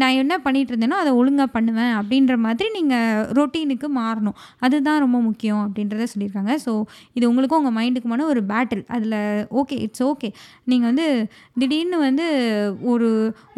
[0.00, 4.36] நான் என்ன பண்ணிகிட்டு இருந்தேனோ அதை ஒழுங்காக பண்ணுவேன் அப்படின்ற மாதிரி நீங்கள் ரொட்டீனுக்கு மாறணும்.
[4.64, 6.54] அதுதான் ரொம்ப முக்கியம் அப்படின்றத சொல்லியிருக்காங்க.
[6.64, 6.72] ஸோ
[7.16, 9.18] இது உங்களுக்கும் உங்கள் மைண்டுக்குமான ஒரு பேட்டில் அதில்
[9.60, 10.30] ஓகே இட்ஸ் ஓகே
[10.72, 11.06] நீங்கள் வந்து
[11.60, 12.26] திடீர்னு வந்து
[12.92, 13.08] ஒரு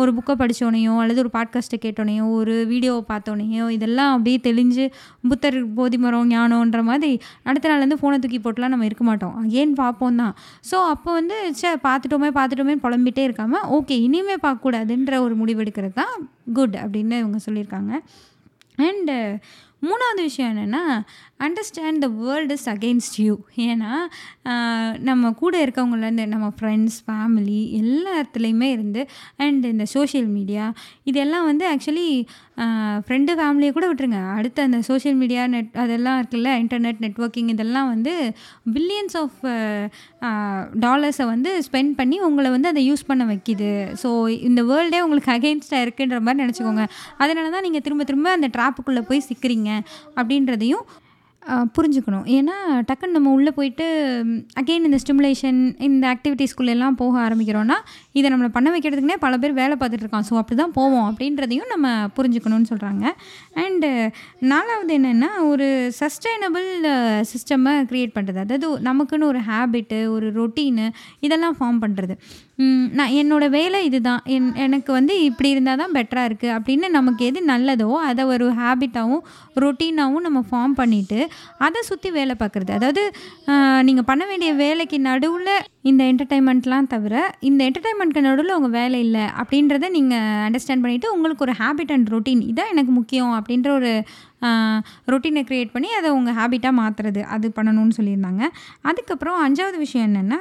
[0.02, 4.87] ஒரு புக்கை படித்தோனையோ அல்லது ஒரு பாட்காஸ்ட்டை கேட்டோனையோ ஒரு வீடியோவை பார்த்தோனையோ இதெல்லாம் அப்படியே தெளிஞ்சு
[5.30, 7.12] புத்தர் போதிமரம் ஞானம்ன்ற மாதிரி
[7.49, 9.37] அடுத்த நாள்லேருந்து ஃபோனை தூக்கி போட்டுலாம் நம்ம இருக்க மாட்டோம்.
[9.61, 10.35] ஏன் பார்ப்போம் தான்.
[10.71, 16.14] ஸோ அப்போ வந்து சே பார்த்துட்டோமே பார்த்துட்டோமே புலம்பிட்டே இருக்காமல் ஓகே இனிமேல் பார்க்கக்கூடாதுன்ற ஒரு முடிவெடுக்கிறது தான்
[16.52, 17.99] குட் அப்படின்னு இவங்க சொல்லியிருக்காங்க.
[18.78, 19.40] அண்டு
[19.82, 21.02] மூணாவது விஷயம் என்னென்னா
[21.46, 23.34] understand the world is against you
[23.66, 23.92] ஏன்னா
[25.08, 29.02] நம்ம கூட இருக்கவங்களேருந்து நம்ம ஃப்ரெண்ட்ஸ் ஃபேமிலி எல்லா இடத்துலையுமே இருந்து
[29.44, 30.66] அண்ட் இந்த சோஷியல் மீடியா
[31.11, 32.08] இதெல்லாம் வந்து ஆக்சுவலி
[33.06, 34.20] ஃப்ரெண்டு ஃபேமிலியை கூட விட்டுருங்க.
[34.38, 38.12] அடுத்த அந்த சோஷியல் மீடியா நெட் அதெல்லாம் இருக்குல்ல இன்டர்நெட் நெட்ஒர்க்கிங் இதெல்லாம் வந்து
[38.75, 39.38] பில்லியன்ஸ் ஆஃப்
[40.84, 43.70] டாலர்ஸை வந்து ஸ்பெண்ட் பண்ணி உங்களை வந்து அதை யூஸ் பண்ண வைக்கிது.
[44.02, 44.11] ஸோ
[44.49, 46.84] இந்த வேர்ல்டே உங்களுக்கு அகெயின்ஸ்டாக இருக்குன்ற மாதிரி நினச்சிக்கோங்க.
[47.22, 49.70] அதனால தான் நீங்கள் திரும்ப திரும்ப அந்த ட்ராப்புக்குள்ளே போய் சிக்கிறீங்க
[50.20, 50.84] அப்படின்றதையும்
[51.49, 52.26] புரிஞ்சுக்கணும்.
[52.30, 52.56] ஏன்னா
[52.88, 53.87] டக்குன்னு நம்ம உள்ளே போயிட்டு
[54.61, 57.76] அகெயின் இந்த ஸ்டிமுலேஷன் இந்த ஆக்டிவிட்டீஸ்குள்ளெல்லாம் போக ஆரம்பிக்கிறோன்னா
[58.12, 61.88] இதை நம்மளை பண்ண வைக்கிறதுக்குனே பல பேர் வேலை பார்த்துட்டு இருக்கான் ஸோ அப்படி தான் போவோம் அப்படின்றதையும் நம்ம
[62.16, 63.04] புரிஞ்சுக்கணும்னு சொல்கிறாங்க
[63.54, 63.90] அண்டு
[64.38, 65.68] நாலாவது என்னென்னா ஒரு
[66.00, 66.68] சஸ்டைனபிள்
[67.32, 70.87] சிஸ்டமை க்ரியேட் பண்ணுறது அதாவது நமக்குன்னு ஒரு ஹேபிட்டு ஒரு ரொட்டீனு
[71.20, 72.16] இதெல்லாம் ஃபார்ம் பண்ணுறது
[72.99, 74.23] நான் என்னோடய வேலை இதுதான்.
[74.35, 79.23] என் எனக்கு வந்து இப்படி இருந்தால் தான் பெட்டராக இருக்குது அப்படின்னு நமக்கு எது நல்லதோ அதை ஒரு ஹேபிட்டாகவும்
[79.64, 81.21] ரொட்டீனாகவும் நம்ம ஃபார்ம் பண்ணிவிட்டு
[81.66, 82.73] அதை சுற்றி வேலை பார்க்குறது.
[82.78, 83.02] அதாவது
[83.88, 85.54] நீங்கள் பண்ண வேண்டிய வேலைக்கு நடுவில்
[85.90, 87.14] இந்த என்டர்டைன்மெண்ட்லாம் தவிர
[87.49, 92.44] இந்த என்டர்டைன்மெண்ட்க்கு நடுவில் உங்கள் வேலை இல்லை அப்படின்றத நீங்கள் அண்டர்ஸ்டாண்ட் பண்ணிவிட்டு உங்களுக்கு ஒரு ஹேபிட் அண்ட் ரொட்டீன்
[92.50, 93.92] இதான் எனக்கு முக்கியம் அப்படின்ற ஒரு
[95.12, 98.44] ரொட்டீனை க்ரியேட் பண்ணி அதை உங்கள் ஹேபிட்டாக மாற்றுறது அது பண்ணணும்னு சொல்லியிருந்தாங்க.
[98.90, 100.40] அதுக்கப்புறம் அஞ்சாவது விஷயம் என்னென்னா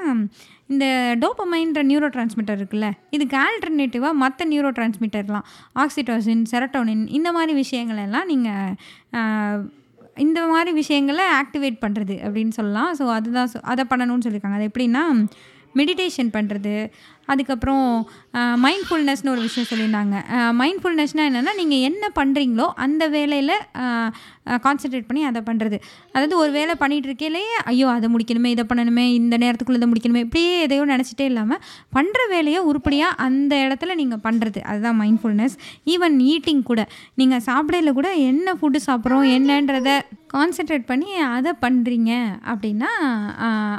[0.73, 0.85] இந்த
[1.23, 5.45] டோப்பமைன்ற நியூரோ டிரான்ஸ்மிட்டர் இருக்குல்ல இதுக்கு ஆல்டர்னேட்டிவாக மற்ற நியூரோ டிரான்ஸ்மிட்டர்லாம்
[5.83, 9.63] ஆக்சிடோசின் செரட்டோனின் இந்த மாதிரி விஷயங்கள் எல்லாம் நீங்கள்
[10.25, 12.89] இந்த மாதிரி விஷயங்களை ஆக்டிவேட் பண்ணுறது அப்படின்னு சொல்லலாம்.
[12.99, 14.59] ஸோ அதுதான் அதை பண்ணணும்னு சொல்லியிருக்காங்க.
[14.59, 15.03] அது எப்படின்னா
[15.79, 16.73] மெடிடேஷன் பண்ணுறது
[17.31, 17.85] அதுக்கப்புறம்
[18.65, 20.15] மைண்ட்ஃபுல்னஸ்னு ஒரு விஷயம் சொல்லியிருந்தாங்க.
[20.61, 23.55] மைண்ட்ஃபுல்னஸ்னால் என்னென்னா நீங்கள் என்ன பண்ணுறீங்களோ அந்த வேலையில்
[24.65, 25.77] கான்சென்ட்ரேட் பண்ணி அதை பண்ணுறது
[26.13, 30.53] அதாவது ஒரு வேலை பண்ணிகிட்டு இருக்கையிலே ஐயோ அதை முடிக்கணுமே இதை பண்ணணுமே இந்த நேரத்துக்குள்ளே இதை முடிக்கணுமே இப்படியே
[30.65, 31.61] எதையோ நினச்சிட்டே இல்லாமல்
[31.97, 35.57] பண்ணுற வேலையை உருப்படியாக அந்த இடத்துல நீங்கள் பண்ணுறது அதுதான் மைண்ட்ஃபுல்னஸ்
[35.93, 36.81] ஈவன் ஈட்டிங் கூட.
[37.21, 39.95] நீங்கள் சாப்பிடையில கூட என்ன ஃபுட்டு சாப்பிட்றோம் என்னன்றதை
[40.33, 42.11] கான்சென்ட்ரேட் பண்ணி அதை பண்ணுறீங்க
[42.51, 42.91] அப்படின்னா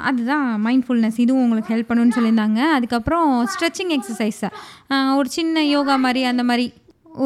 [0.08, 2.60] அதுதான் மைண்ட்ஃபுல்னஸ் இதுவும் உங்களுக்கு ஹெல்ப் பண்ணுன்னு சொல்லியிருந்தாங்க.
[2.76, 4.44] அதுக்கப்புறம் ஸ்ட்ரெச்சிங் எக்ஸசைஸ்
[5.18, 6.66] ஒரு சின்ன யோகா மாதிரி அந்த மாதிரி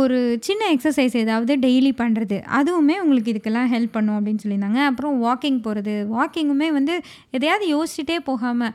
[0.00, 4.80] ஒரு சின்ன எக்ஸசைஸ் ஏதாவது டெய்லி பண்ணுறது அதுவுமே உங்களுக்கு இதுக்கெல்லாம் ஹெல்ப் பண்ணும் அப்படின்னு சொல்லியிருந்தாங்க.
[4.90, 6.94] அப்புறம் வாக்கிங் போகிறது வாக்கிங்குமே வந்து
[7.36, 8.72] எதையாவது யோசிச்சுட்டே போகாமல்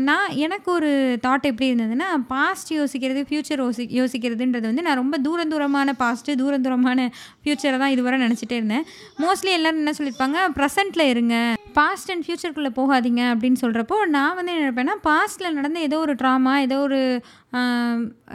[0.00, 5.48] நான் எனக்கு ஒரு தாட் எப்படி இருந்ததுன்னா பாஸ்ட் யோசிக்கிறது ஃப்யூச்சர் யோசி யோசிக்கிறதுன்றது வந்து நான் ரொம்ப தூரம்
[5.48, 7.10] தூரமான பாஸ்ட்டு தூரம் தூரமான
[7.44, 8.84] ஃப்யூச்சரை தான் இதுவரை நினச்சிட்டே இருந்தேன்.
[9.18, 11.36] மோஸ்ட்லி எல்லோரும் என்ன சொல்லியிருப்பாங்க ப்ரெசென்ட்டில் இருங்க.
[11.78, 16.54] பாஸ்ட் அண்ட் ஃப்யூச்சருக்குள்ளே போகாதீங்க அப்படின்னு சொல்கிறப்போ நான் வந்து என்ன நினைப்பேன்னா பாஸ்ட்டில் நடந்த ஏதோ ஒரு ட்ராமா
[16.66, 17.00] ஏதோ ஒரு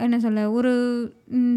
[0.04, 0.70] என்ன சொல்ல ஒரு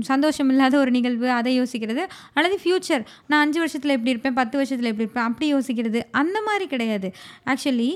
[0.10, 2.04] சந்தோஷம் இல்லாத ஒரு நிகழ்வு அதை யோசிக்கிறது.
[2.38, 6.00] அல்லது ஃப்யூச்சர் நான் அஞ்சு வருஷத்தில் எப்படி இருப்பேன் பத்து வருஷத்தில் எப்படி இருப்பேன் அப்படி யோசிக்கிறது.
[6.22, 7.10] அந்த மாதிரி கிடையாது.
[7.52, 7.90] ஆக்சுவலி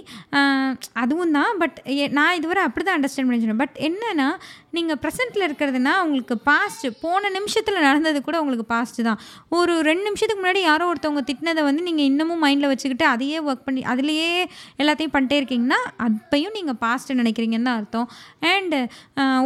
[1.04, 1.78] அதுவும் தான் பட்
[2.17, 4.30] நான் இதுவரை அப்படி தான் அண்டர்ஸ்டாண்ட் பண்ணி பட் என்னென்னா
[4.78, 9.21] நீங்கள் ப்ரெசென்ட்டில் இருக்கிறதுனா உங்களுக்கு பாஸ்ட்டு போன நிமிஷத்தில் நடந்தது கூட உங்களுக்கு பாஸ்ட்டு தான்.
[9.60, 13.77] ஒரு ரெண்டு நிமிஷத்துக்கு முன்னாடி யாரோ ஒருத்தவங்க திட்டினதை வந்து நீங்கள் இன்னமும் மைண்டில் வச்சுக்கிட்டு அதையே ஒர்க் பண்ணி
[13.92, 14.30] அதுலேயே
[14.82, 18.08] எல்லாத்தையும் பண்ணிட்டே இருக்கீங்கன்னா அப்பையும் நீங்கள் பாஸ்ட்டு நினைக்கிறீங்கன்னு தான் அர்த்தம்.
[18.52, 18.80] அண்டு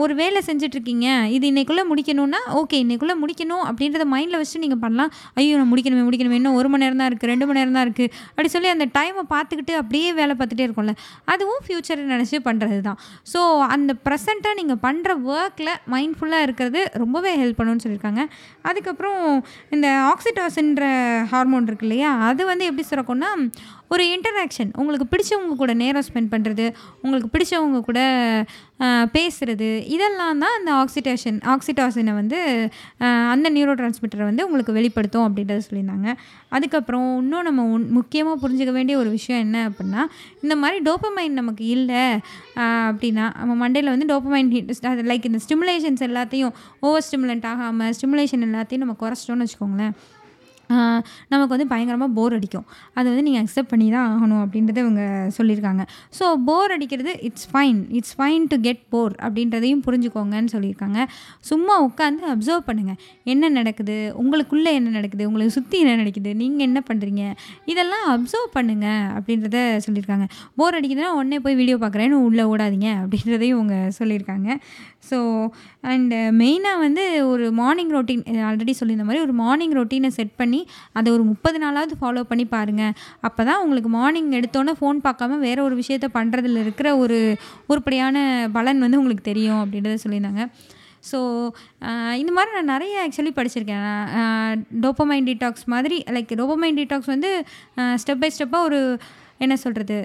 [0.03, 1.07] ஒரு வேலை செஞ்சிட்ருக்கீங்க.
[1.35, 5.11] இது இன்றைக்குள்ளே முடிக்கணும்னா ஓகே இன்றைக்குள்ளே முடிக்கணும் அப்படின்றத மைண்டில் வச்சு நீங்கள் பண்ணலாம்.
[5.39, 8.11] ஐயோ நான் முடிக்கணுமே முடிக்கணுமே இன்னும் ஒரு மணி நேரம் தான் இருக்குது ரெண்டு மணி நேரம் தான் இருக்குது
[8.31, 10.95] அப்படி சொல்லி அந்த டைமை பார்த்துக்கிட்டு அப்படியே வேலை பார்த்துட்டே இருக்கும்ல
[11.33, 12.99] அதுவும் ஃப்யூச்சரை நினச்சி பண்ணுறது தான்
[13.33, 13.41] ஸோ
[13.75, 18.23] அந்த ப்ரெசண்ட்டாக நீங்கள் பண்ணுற ஒர்க்கில் மைண்ட்ஃபுல்லாக இருக்கிறது ரொம்பவே ஹெல்ப் பண்ணுன்னு சொல்லியிருக்காங்க.
[18.69, 19.21] அதுக்கப்புறம்
[19.75, 20.83] இந்த ஆக்சிடாசின்ற
[21.31, 23.29] ஹார்மோன் இருக்கு இல்லையா அது வந்து எப்படி சுரக்கும்னா
[23.93, 26.65] ஒரு இன்டராக்ஷன் உங்களுக்கு பிடிச்சவங்க கூட நேரம் ஸ்பெண்ட் பண்ணுறது
[27.01, 28.01] உங்களுக்கு பிடிச்சவங்க கூட
[29.15, 32.37] பேசுகிறது இதெல்லாம் தான் அந்த ஆக்சிடேஷன் ஆக்சிடாசினை வந்து
[33.33, 36.07] அந்த நியூரோ டிரான்ஸ்மிட்டரை வந்து உங்களுக்கு வெளிப்படுத்தும் அப்படின்றத சொல்லியிருந்தாங்க.
[36.57, 40.03] அதுக்கப்புறம் இன்னும் நம்ம உன் முக்கியமாக புரிஞ்சுக்க வேண்டிய ஒரு விஷயம் என்ன அப்படின்னா
[40.43, 42.05] இந்த மாதிரி டோப்பமைன் நமக்கு இல்லை
[42.87, 44.49] அப்படின்னா நம்ம மண்டையில் வந்து டோப்பமைன்
[45.11, 49.95] லைக் இந்த ஸ்டிமுலேஷன்ஸ் எல்லாத்தையும் ஓவர் ஸ்டிமுலண்ட் ஆகாமல் ஸ்டிமுலேஷன் எல்லாத்தையும் நம்ம குறைச்சிட்டோம்னு வச்சுக்கோங்களேன்.
[51.31, 52.65] நமக்கு வந்து பயங்கரமாக போர் அடிக்கும்.
[52.97, 55.03] அதை வந்து நீங்கள் அக்செப்ட் பண்ணி தான் ஆகணும் அப்படின்றத இவங்க
[55.37, 55.83] சொல்லியிருக்காங்க.
[56.17, 60.99] ஸோ போர் அடிக்கிறது it's fine it's fine to get bore அப்படின்றதையும் புரிஞ்சுக்கோங்கன்னு சொல்லியிருக்காங்க.
[61.49, 62.99] சும்மா உட்காந்து அப்சர்வ் பண்ணுங்கள்
[63.33, 63.97] என்ன நடக்குது?
[64.23, 65.23] உங்களுக்குள்ளே என்ன நடக்குது?
[65.31, 66.33] உங்களுக்கு சுற்றி என்ன நடக்குது?
[66.43, 67.23] நீங்கள் என்ன பண்ணுறீங்க
[67.71, 69.57] இதெல்லாம் அப்சர்வ் பண்ணுங்கள் அப்படின்றத
[69.87, 70.27] சொல்லியிருக்காங்க.
[70.59, 74.49] போர் அடிக்குதுன்னா உடனே போய் வீடியோ பார்க்குறேன்னு உள்ளே ஓடாதீங்க அப்படின்றதையும் இவங்க சொல்லியிருக்காங்க.
[75.09, 75.17] ஸோ
[75.91, 80.60] அண்டு மெயினாக வந்து ஒரு மார்னிங் ரொட்டீன் ஆல்ரெடி சொல்லியிருந்த மாதிரி ஒரு மார்னிங் ரொட்டீனை செட் பண்ணி
[80.99, 82.93] அதை ஒரு முப்பது நாளாவது ஃபாலோ பண்ணி பாருங்கள்
[83.27, 87.19] அப்போ தான் உங்களுக்கு மார்னிங் எடுத்தோன்னே ஃபோன் பார்க்காம வேறு ஒரு விஷயத்த பண்ணுறதுல இருக்கிற ஒரு
[87.71, 88.25] உருப்படியான
[88.57, 90.43] பலன் வந்து உங்களுக்கு தெரியும் அப்படின்றத சொல்லியிருந்தாங்க.
[91.09, 91.19] ஸோ
[92.21, 94.59] இந்த மாதிரி நான் நிறைய ஆக்சுவலி படிச்சிருக்கேன்.
[94.83, 97.31] டோப்பமைன் டீடாக்ஸ் மாதிரி லைக் டோப்பமைன் டீடாக்ஸ் வந்து
[98.01, 98.79] ஸ்டெப் பை ஸ்டெப்பாக ஒரு
[99.45, 99.97] என்ன சொல்கிறது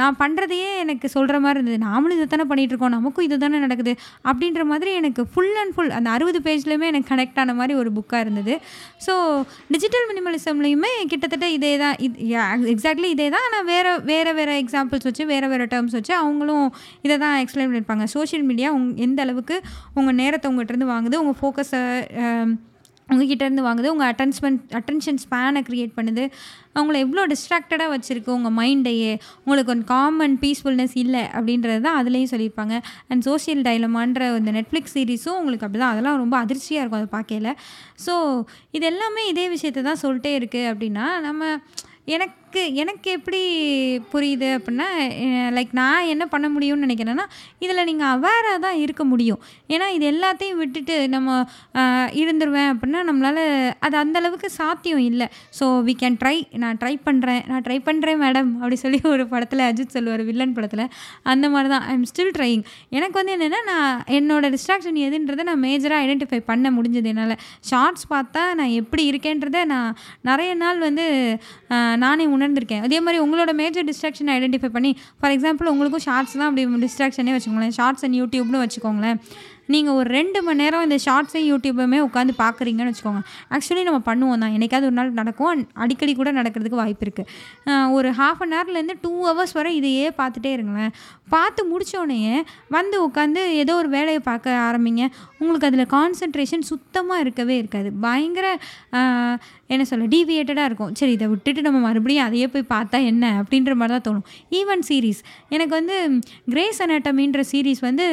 [0.00, 1.78] நான் பண்ணுறதையே எனக்கு சொல்கிற மாதிரி இருந்தது.
[1.88, 3.92] நாமளும் இதை தானே பண்ணிகிட்ருக்கோம் நமக்கும் இது தானே நடக்குது.
[4.30, 8.20] அப்படின்ற மாதிரி எனக்கு ஃபுல் அண்ட் ஃபுல் அந்த அறுபது பேஜ்லேயுமே எனக்கு கனெக்ட் ஆன மாதிரி ஒரு புக்காக
[8.26, 8.56] இருந்தது.
[9.06, 9.14] ஸோ
[9.74, 11.96] டிஜிட்டல் மினிமலிசம்லேயுமே கிட்டத்தட்ட இதே தான்.
[12.08, 12.28] இது
[12.74, 13.46] எக்ஸாக்ட்லி இதே தான்.
[13.48, 16.68] ஆனால் வேறு வேறு வேறு எக்ஸாம்பிள்ஸ் வச்சு வேறு வேறு டேர்ம்ஸ் வச்சு அவங்களும்
[17.06, 18.06] இதை தான் எக்ஸ்பிளைன் பண்ணியிருப்பாங்க.
[18.16, 19.58] சோஷியல் மீடியா உங் எந்த அளவுக்கு
[19.98, 21.82] உங்கள் நேரத்தை உங்கள்கிட்ட வாங்குது உங்கள் ஃபோக்கஸை
[23.08, 26.24] உங்ககிட்டேருந்து வாங்குது உங்கள் அட்டன்ஸ்மெண்ட் அட்டென்ஷன் ஸ்பேனை க்ரியேட் பண்ணுது.
[26.76, 29.12] அவங்கள எவ்வளோ டிஸ்ட்ராக்டடாக வச்சுருக்கு உங்கள் மைண்டையே
[29.44, 32.76] உங்களுக்கு ஒரு காமன் பீஸ்ஃபுல்னஸ் இல்லை அப்படின்றது தான் அதுலேயும் சொல்லியிருப்பாங்க.
[33.10, 37.50] அண்ட் சோஷியல் டைலமான்ற இந்த நெட்ஃப்ளிக்ஸ் சீரிஸும் உங்களுக்கு அப்படி தான் அதெல்லாம் ரொம்ப அதிர்ச்சியாக இருக்கும் அதை பார்க்கையில.
[38.06, 38.14] ஸோ
[38.78, 41.44] இது எல்லாமே இதே விஷயத்தை தான் சொல்லிட்டே இருக்குது அப்படின்னா நம்ம
[42.14, 42.38] எனக்கு
[42.82, 43.40] எனக்கு எப்படி
[44.12, 44.88] புரியுது அப்படின்னா
[45.56, 47.24] லைக் நான் என்ன பண்ண முடியும்னு நினைக்கிறேன்னா
[47.64, 49.40] இதில் நீங்கள் அவேராக தான் இருக்க முடியும்.
[49.74, 51.36] ஏன்னா இது எல்லாத்தையும் விட்டுட்டு நம்ம
[52.22, 53.42] இருந்துருவேன் அப்படின்னா நம்மளால்
[53.86, 55.28] அது அந்த அளவுக்கு சாத்தியம் இல்லை.
[55.58, 59.64] ஸோ வி கேன் ட்ரை நான் ட்ரை பண்ணுறேன் நான் ட்ரை பண்ணுறேன் மேடம் அப்படி சொல்லி ஒரு படத்தில்
[59.68, 60.84] அஜித் சொல்லுவார் வில்லன் படத்தில்.
[61.32, 61.84] அந்த மாதிரி தான்.
[61.90, 62.64] ஐ எம் ஸ்டில் ட்ரையிங்
[62.98, 67.36] எனக்கு வந்து என்னென்னா நான் என்னோட டிஸ்ட்ராக்ஷன் எதுன்றதை நான் மேஜராக ஐடென்டிஃபை பண்ண முடிஞ்சது என்னால்.
[67.70, 69.90] ஷார்ட்ஸ் பார்த்தா நான் எப்படி இருக்கேன்றதை நான்
[70.30, 71.06] நிறைய நாள் வந்து
[72.04, 72.82] நானே உணர் உணர்ந்திருக்கேன்.
[72.82, 77.76] அதே மாதிரி உங்களோட மேஜர் டிஸ்ட்ராக்ஷன் ஐடென்டிஃபை பண்ணி ஃபார் எக்ஸாம்பிள் உங்களுக்கும் ஷார்ட்ஸ் தான் அப்படி டிஸ்ட்ராக்ஷனே வச்சுக்கோங்களேன்.
[77.80, 79.20] ஷார்ட்ஸ் அண்ட் யூடியூப்னு வச்சுக்கோங்களேன்.
[79.72, 83.22] நீங்கள் ஒரு ரெண்டு மணி நேரம் இந்த ஷார்ட்ஸையும் யூடியூபுமே உட்காந்து பார்க்குறீங்கன்னு வச்சுக்கோங்க.
[83.54, 84.54] ஆக்சுவலி நம்ம பண்ணுவோம் தான்.
[84.56, 85.62] என்றைக்காவது ஒரு நாள் நடக்கும்.
[85.84, 90.92] அடிக்கடி கூட நடக்கிறதுக்கு வாய்ப்பு இருக்குது ஒரு ஹாஃப் அன் ஹவர்லேருந்து டூ ஹவர்ஸ் வரை இதையே பார்த்துட்டே இருங்களேன்.
[91.34, 92.20] பார்த்து முடித்தோடனே
[92.76, 95.02] வந்து உட்காந்து ஏதோ ஒரு வேலையை பார்க்க ஆரம்பிங்க.
[95.40, 97.90] உங்களுக்கு அதில் கான்சென்ட்ரேஷன் சுத்தமாக இருக்கவே இருக்காது.
[98.06, 98.46] பயங்கர
[99.74, 100.94] என்ன சொல்ல டீவியேட்டடாக இருக்கும்.
[101.00, 104.26] சரி இதை விட்டுட்டு நம்ம மறுபடியும் அதையே போய் பார்த்தா என்ன அப்படின்ற மாதிரி தான் தோணும்.
[104.60, 105.22] ஈவன் சீரீஸ்
[105.54, 105.96] எனக்கு வந்து
[106.54, 108.08] கிரேஸ் அனாட்டமின்ற சீரீஸ் வந்து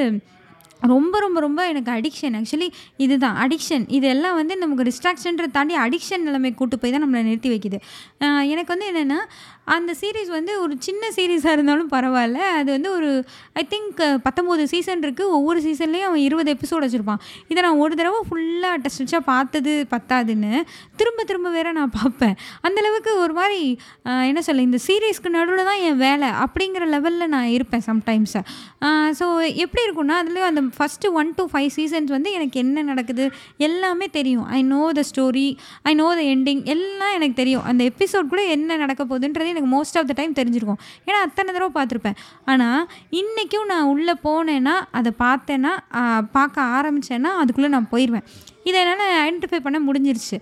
[0.93, 2.67] ரொம்ப ரொம்ப ரொம்ப எனக்கு அடிக்ஷன் ஆக்சுவலி
[3.05, 3.37] இதுதான்.
[3.43, 7.79] அடிக்ஷன் இது எல்லாம் வந்து நமக்கு டிஸ்ட்ராக்ஷன்ற தாண்டி அடிக்ஷன் நிலைமை கூட்டு போய் தான் நம்மளை நிறுத்தி வைக்குது.
[8.53, 9.19] எனக்கு வந்து என்னென்னா
[9.75, 12.39] அந்த சீரீஸ் வந்து ஒரு சின்ன சீரீஸாக இருந்தாலும் பரவாயில்ல.
[12.59, 13.09] அது வந்து ஒரு
[13.61, 17.21] ஐ திங்க் பத்தொம்போது சீசன் இருக்குது ஒவ்வொரு சீசன்லேயும் அவன் இருபது எபிசோடு வச்சுருப்பான்.
[17.51, 20.53] இதை நான் ஒரு தடவை ஃபுல்லாக டெஸ்டிச்சாக பார்த்தது பத்தாதுன்னு
[21.01, 22.35] திரும்ப திரும்ப வேற நான் பார்ப்பேன்.
[22.67, 23.61] அந்தளவுக்கு ஒரு மாதிரி
[24.31, 28.37] என்ன சொல்ல இந்த சீரீஸ்க்கு நடுவில் தான் என் வேலை அப்படிங்கிற லெவலில் நான் இருப்பேன் சம்டைம்ஸ்
[29.19, 29.25] ஸோ
[29.63, 33.25] எப்படி இருக்கும்னா அதுலேயும் அந்த first one to five seasons வந்து எனக்கு என்ன நடக்குது
[33.67, 34.45] எல்லாமே தெரியும்.
[34.57, 35.47] I know the story
[35.89, 37.65] I know the ending எல்லாம் எனக்கு தெரியும்.
[37.71, 40.81] அந்த எபிசோட் கூட என்ன நடக்க போகுதுன்றது எனக்கு மோஸ்ட் ஆஃப் த டைம் தெரிஞ்சிருக்கும்.
[41.07, 42.17] ஏன்னா அத்தனை தடவை பார்த்துருப்பேன்.
[42.51, 42.83] ஆனால்
[43.21, 45.73] இன்றைக்கும் நான் உள்ளே போனேன்னா அதை பார்த்தேன்னா
[46.37, 48.27] பார்க்க ஆரம்பித்தேன்னா அதுக்குள்ளே நான் போயிடுவேன்
[48.69, 50.37] இதை என்னால் ஐடென்டிஃபை பண்ண முடிஞ்சிருச்சு.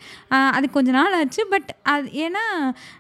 [0.56, 2.44] அது கொஞ்ச நாள் ஆச்சு பட் அது ஏன்னா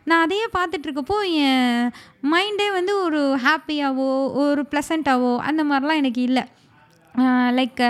[0.09, 1.89] நான் அதையே பார்த்துட்ருக்கப்போ என்
[2.33, 4.07] மைண்டே வந்து ஒரு ஹாப்பியாகவோ
[4.45, 6.45] ஒரு ப்ளசண்ட்டாகவோ அந்த மாதிரிலாம் எனக்கு இல்லை.
[7.57, 7.81] லைக்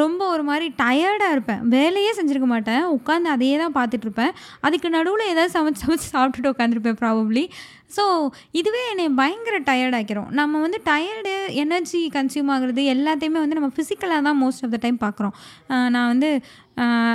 [0.00, 1.60] ரொம்ப ஒரு மாதிரி டயர்டாக இருப்பேன்.
[1.74, 2.84] வேலையே செஞ்சுருக்க மாட்டேன்.
[2.96, 7.44] உட்காந்து அதையே தான் பார்த்துட்ருப்பேன் அதுக்கு நடுவில் ஏதாவது சமைச்சு சமைச்சு சாப்பிட்டுட்டு உட்காந்துருப்பேன் ப்ராபப்ளி
[7.96, 8.04] ஸோ
[8.50, 11.32] இதுவே என்னை பயங்கர டயர்ட் நம்ம வந்து டயர்டு
[11.64, 15.34] எனர்ஜி கன்சியூம் ஆகுறது எல்லாத்தையுமே வந்து நம்ம ஃபிசிக்கலாக தான் மோஸ்ட் ஆஃப் த டைம் பார்க்குறோம்.
[15.94, 16.30] நான் வந்து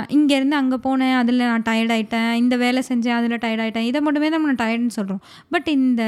[0.08, 4.28] இங்கேருந்து அங்கே போனேன் அதில் நான் டயர்ட் ஆகிட்டேன் இந்த வேலை செஞ்சேன் அதில் டயர்ட் ஆகிட்டேன் இதை மட்டுமே
[4.28, 6.02] தான் நம்ம டயர்டுன்னு சொல்கிறோம் பட் இந்த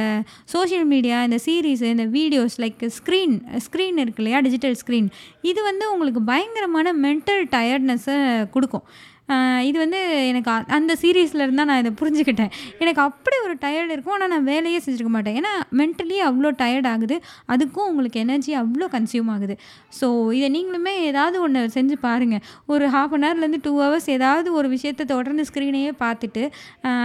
[0.45, 3.37] சோஷியல் மீடியா இந்த சீரீஸ் இந்த வீடியோஸ் லைக் ஸ்க்ரீன்
[3.67, 5.09] ஸ்க்ரீன் இருக்கு இல்லையா டிஜிட்டல் ஸ்க்ரீன்
[5.43, 8.87] இது வந்து உங்களுக்கு பயங்கரமான மென்டல் டயர்ட்னஸை கொடுக்கும்.
[9.65, 12.51] இது வந்து எனக்கு அ- அந்த சீரீஸில் இருந்தால் நான் இதை புரிஞ்சுக்கிட்டேன்.
[12.79, 14.15] எனக்கு அப்படி ஒரு டயர்டு இருக்கும்.
[14.15, 15.37] ஆனால் நான் வேலையே செஞ்சுருக்க மாட்டேன்.
[15.37, 17.17] ஏன்னா மென்டலி அவ்வளோ டயர்ட் ஆகுது.
[17.49, 19.55] அதுக்கும் உங்களுக்கு எனர்ஜி அவ்வளோ கன்சியூம் ஆகுது.
[19.99, 24.69] ஸோ இதை நீங்களுமே ஏதாவது ஒன்று செஞ்சு பாருங்கள் ஒரு ஹாஃப் அன் ஹவர்லேருந்து டூ ஹவர்ஸ் ஏதாவது ஒரு
[24.69, 26.45] விஷயத்தை தொடர்ந்து ஸ்க்ரீனையே பார்த்துட்டு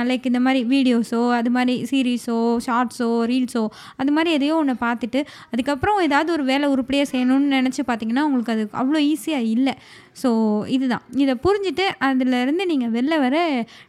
[0.05, 3.63] லைக் இந்த மாதிரி வீடியோஸோ அது மாதிரி சீரீஸோ ஷார்ட்ஸோ ரீல்ஸோ
[3.97, 8.65] அது மாதிரி எதையோ ஒன்று பார்த்துட்டு அதுக்கப்புறம் ஏதாவது ஒரு வேலை உருப்படியாக செய்யணும்னு நினச்சி பார்த்தீங்கன்னா உங்களுக்கு அது
[8.77, 9.75] அவ்வளோ ஈஸியாக இல்லை.
[10.21, 10.29] ஸோ
[10.75, 11.05] இதுதான்.
[11.23, 13.37] இதை புரிஞ்சுட்டு அதுலேருந்து நீங்கள் வெளில வர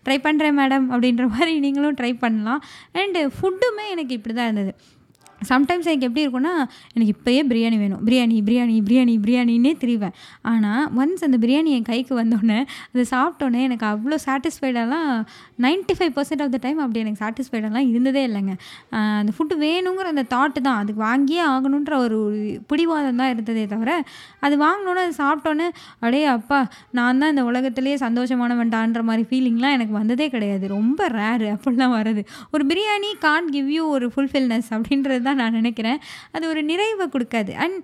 [0.07, 2.63] ட்ரை பண்ணுறேன் மேடம் அப்படின்ற மாதிரி நீங்களும் ட்ரை பண்ணலாம்.
[3.03, 4.73] அண்டு ஃபுட்டுமே எனக்கு இப்படி தான் இருந்தது.
[5.51, 6.55] சம்டைம்ஸ் எனக்கு எப்படி இருக்கும்னா
[6.95, 8.01] எனக்கு இப்போயே பிரியாணி வேணும்.
[8.07, 10.15] பிரியாணி பிரியாணி பிரியாணி பிரியாணின்னே திரிவேன்.
[10.51, 12.59] ஆனால் ஒன்ஸ் அந்த பிரியாணி என் கைக்கு வந்தோடனே
[12.93, 15.11] அதை சாப்பிட்டோன்னே எனக்கு அவ்வளோ சாட்டிஸ்ஃபைடெல்லாம்
[15.67, 18.55] ninety five percent of the time அப்படி எனக்கு சாட்டிஸ்ஃபைடெல்லாம் இருந்ததே இல்லைங்க.
[19.21, 20.81] அந்த ஃபுட்டு வேணுங்கிற அந்த தாட்டு தான்.
[20.83, 22.19] அதுக்கு வாங்கியே ஆகணுன்ற ஒரு
[22.73, 23.91] பிடிவாதம் தான் இருந்ததே தவிர
[24.47, 25.69] அது வாங்கினோன்னே அது சாப்பிட்டோன்னே
[26.07, 26.61] அடே அப்பா
[26.99, 30.65] நான் தான் இந்த உலகத்துலேயே சந்தோஷமானவன்டான்ற மாதிரி ஃபீலிங்லாம் எனக்கு வந்ததே கிடையாது.
[30.77, 32.25] ரொம்ப ரேரு அப்படிலாம் வர்றது.
[32.55, 35.99] ஒரு பிரியாணி கான் கிவ் யூ ஒரு ஃபுல்ஃபில்னஸ் அப்படின்றது தான் நான் நினைக்கிறேன்.
[36.35, 37.53] அது ஒரு நிறைவை கொடுக்காது.
[37.65, 37.79] அண்ட்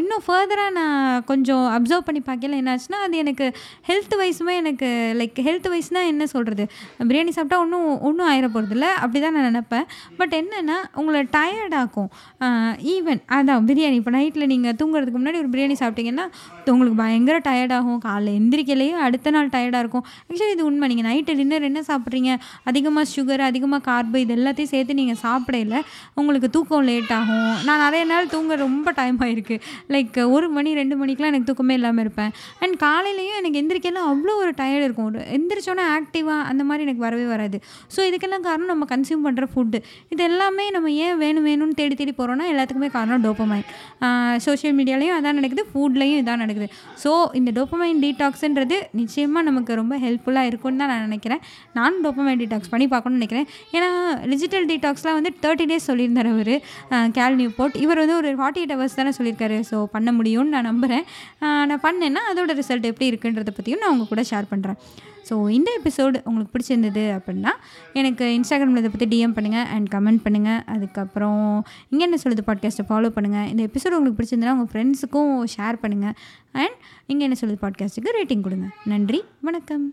[0.00, 3.46] இன்னும் ஃபர்தராக நான் கொஞ்சம் அப்சர்வ் பண்ணி பார்க்கல என்னாச்சுன்னா அது எனக்கு
[3.90, 4.88] ஹெல்த் வைஸுமே எனக்கு
[5.20, 6.64] லைக் ஹெல்த் வைஸ்னால் என்ன சொல்கிறது
[7.10, 9.86] பிரியாணி சாப்பிட்டா ஒன்றும் ஒன்றும் ஆயிட போகிறதில்ல அப்படி தான் நான் நினப்பேன்.
[10.20, 12.10] பட் என்னென்னா உங்களை டயர்டாக்கும்
[12.94, 13.96] ஈவன் அதான் பிரியாணி.
[14.00, 16.26] இப்போ நைட்டில் நீங்கள் தூங்குறதுக்கு முன்னாடி ஒரு பிரியாணி சாப்பிட்டீங்கன்னா
[16.72, 20.04] உங்களுக்கு பயங்கர டயர்டாகும் காலைல எந்திரிக்கலையே அடுத்த நாள் டயர்டாக இருக்கும்.
[20.28, 20.86] ஆக்சுவலி இது உண்மை.
[20.92, 22.30] நீங்கள் நைட்டு டின்னர் என்ன சாப்பிட்றீங்க?
[22.70, 25.74] அதிகமாக சுகர் அதிகமாக கார்பு இது எல்லாத்தையும் சேர்த்து நீங்கள் சாப்பிடையில
[26.22, 27.52] உங்களுக்கு தூக்கம் லேட் ஆகும்.
[27.68, 29.56] நான் நிறைய நாள் தூங்க ரொம்ப டைம் ஆகிருக்கு
[29.94, 32.30] லைக் ஒரு மணி ரெண்டு மணிக்கெலாம் எனக்கு தூக்கமே இல்லாமல் இருப்பேன்.
[32.64, 35.08] அண்ட் காலையிலையும் எனக்கு எந்திரிக்கலாம் அவ்வளோ ஒரு டயர்டு இருக்கும்.
[35.10, 37.60] ஒரு எந்திரிச்சோன்னே ஆக்டிவாக அந்த மாதிரி எனக்கு வரவே வராது.
[37.94, 39.80] ஸோ இதுக்கெல்லாம் காரணம் நம்ம கன்சியூம் பண்ணுற ஃபுட்டு
[40.14, 43.64] இது எல்லாமே நம்ம ஏன் வேணும் வேணும்னு தேடி தேடி போகிறோன்னா எல்லாத்துக்குமே காரணம் டோப்பமைன்
[44.46, 46.68] சோஷியல் மீடியாலையும் அதான் நடக்குது ஃபுட்லேயும் இதான் நடக்குது.
[47.02, 51.42] ஸோ இந்த டோப்பமைன் டீடாக்ஸுன்றது நிச்சயமாக நமக்கு ரொம்ப ஹெல்ப்ஃபுல்லாக இருக்கும்னு தான் நான் நினைக்கிறேன்.
[51.78, 53.46] நானும் டோப்பமைன் டீடாக்ஸ் பண்ணி பார்க்கணும்னு நினைக்கிறேன்.
[53.76, 53.88] ஏன்னா
[54.32, 58.74] டிஜிட்டல் டீடாக்ஸ்லாம் வந்து தேர்ட்டி டேஸ் சொல்லியிருந்தார் அவர் கேல் நியூ போர்ட் இவர் வந்து ஒரு ஃபார்ட்டி எயிட்
[58.74, 59.58] ஹவர்ஸ் தானே சொல்லியிருக்காரு.
[59.70, 61.04] ஸோ பண்ண முடியும்னு நான் நம்புகிறேன்
[61.70, 64.78] நான் பண்ணேன்னா அதோட ரிசல்ட் எப்படி இருக்குன்றதை பற்றியும் நான் உங்கள் கூட ஷேர் பண்ணுறேன்
[65.28, 67.52] ஸோ இந்த எபிசோடு உங்களுக்கு பிடிச்சிருந்தது அப்படின்னா
[68.00, 71.44] எனக்கு இன்ஸ்டாகிராமில் இதை பற்றி டிஎம் பண்ணுங்கள் அண்ட் கமெண்ட் பண்ணுங்கள் அதுக்கப்புறம்
[71.92, 76.16] இங்கே என்ன சொல்லுது பாட்காஸ்ட்டை ஃபாலோ பண்ணுங்கள் இந்த எபிசோடு உங்களுக்கு பிடிச்சிருந்தனா உங்கள் ஃப்ரெண்ட்ஸுக்கும் ஷேர் பண்ணுங்கள்
[76.64, 76.76] அண்ட்
[77.12, 78.68] இங்கே என்ன சொல்லுது பாட்காஸ்ட்டுக்கு ரேட்டிங் கொடுங்க.
[78.94, 79.22] நன்றி.
[79.48, 79.86] வணக்கம்.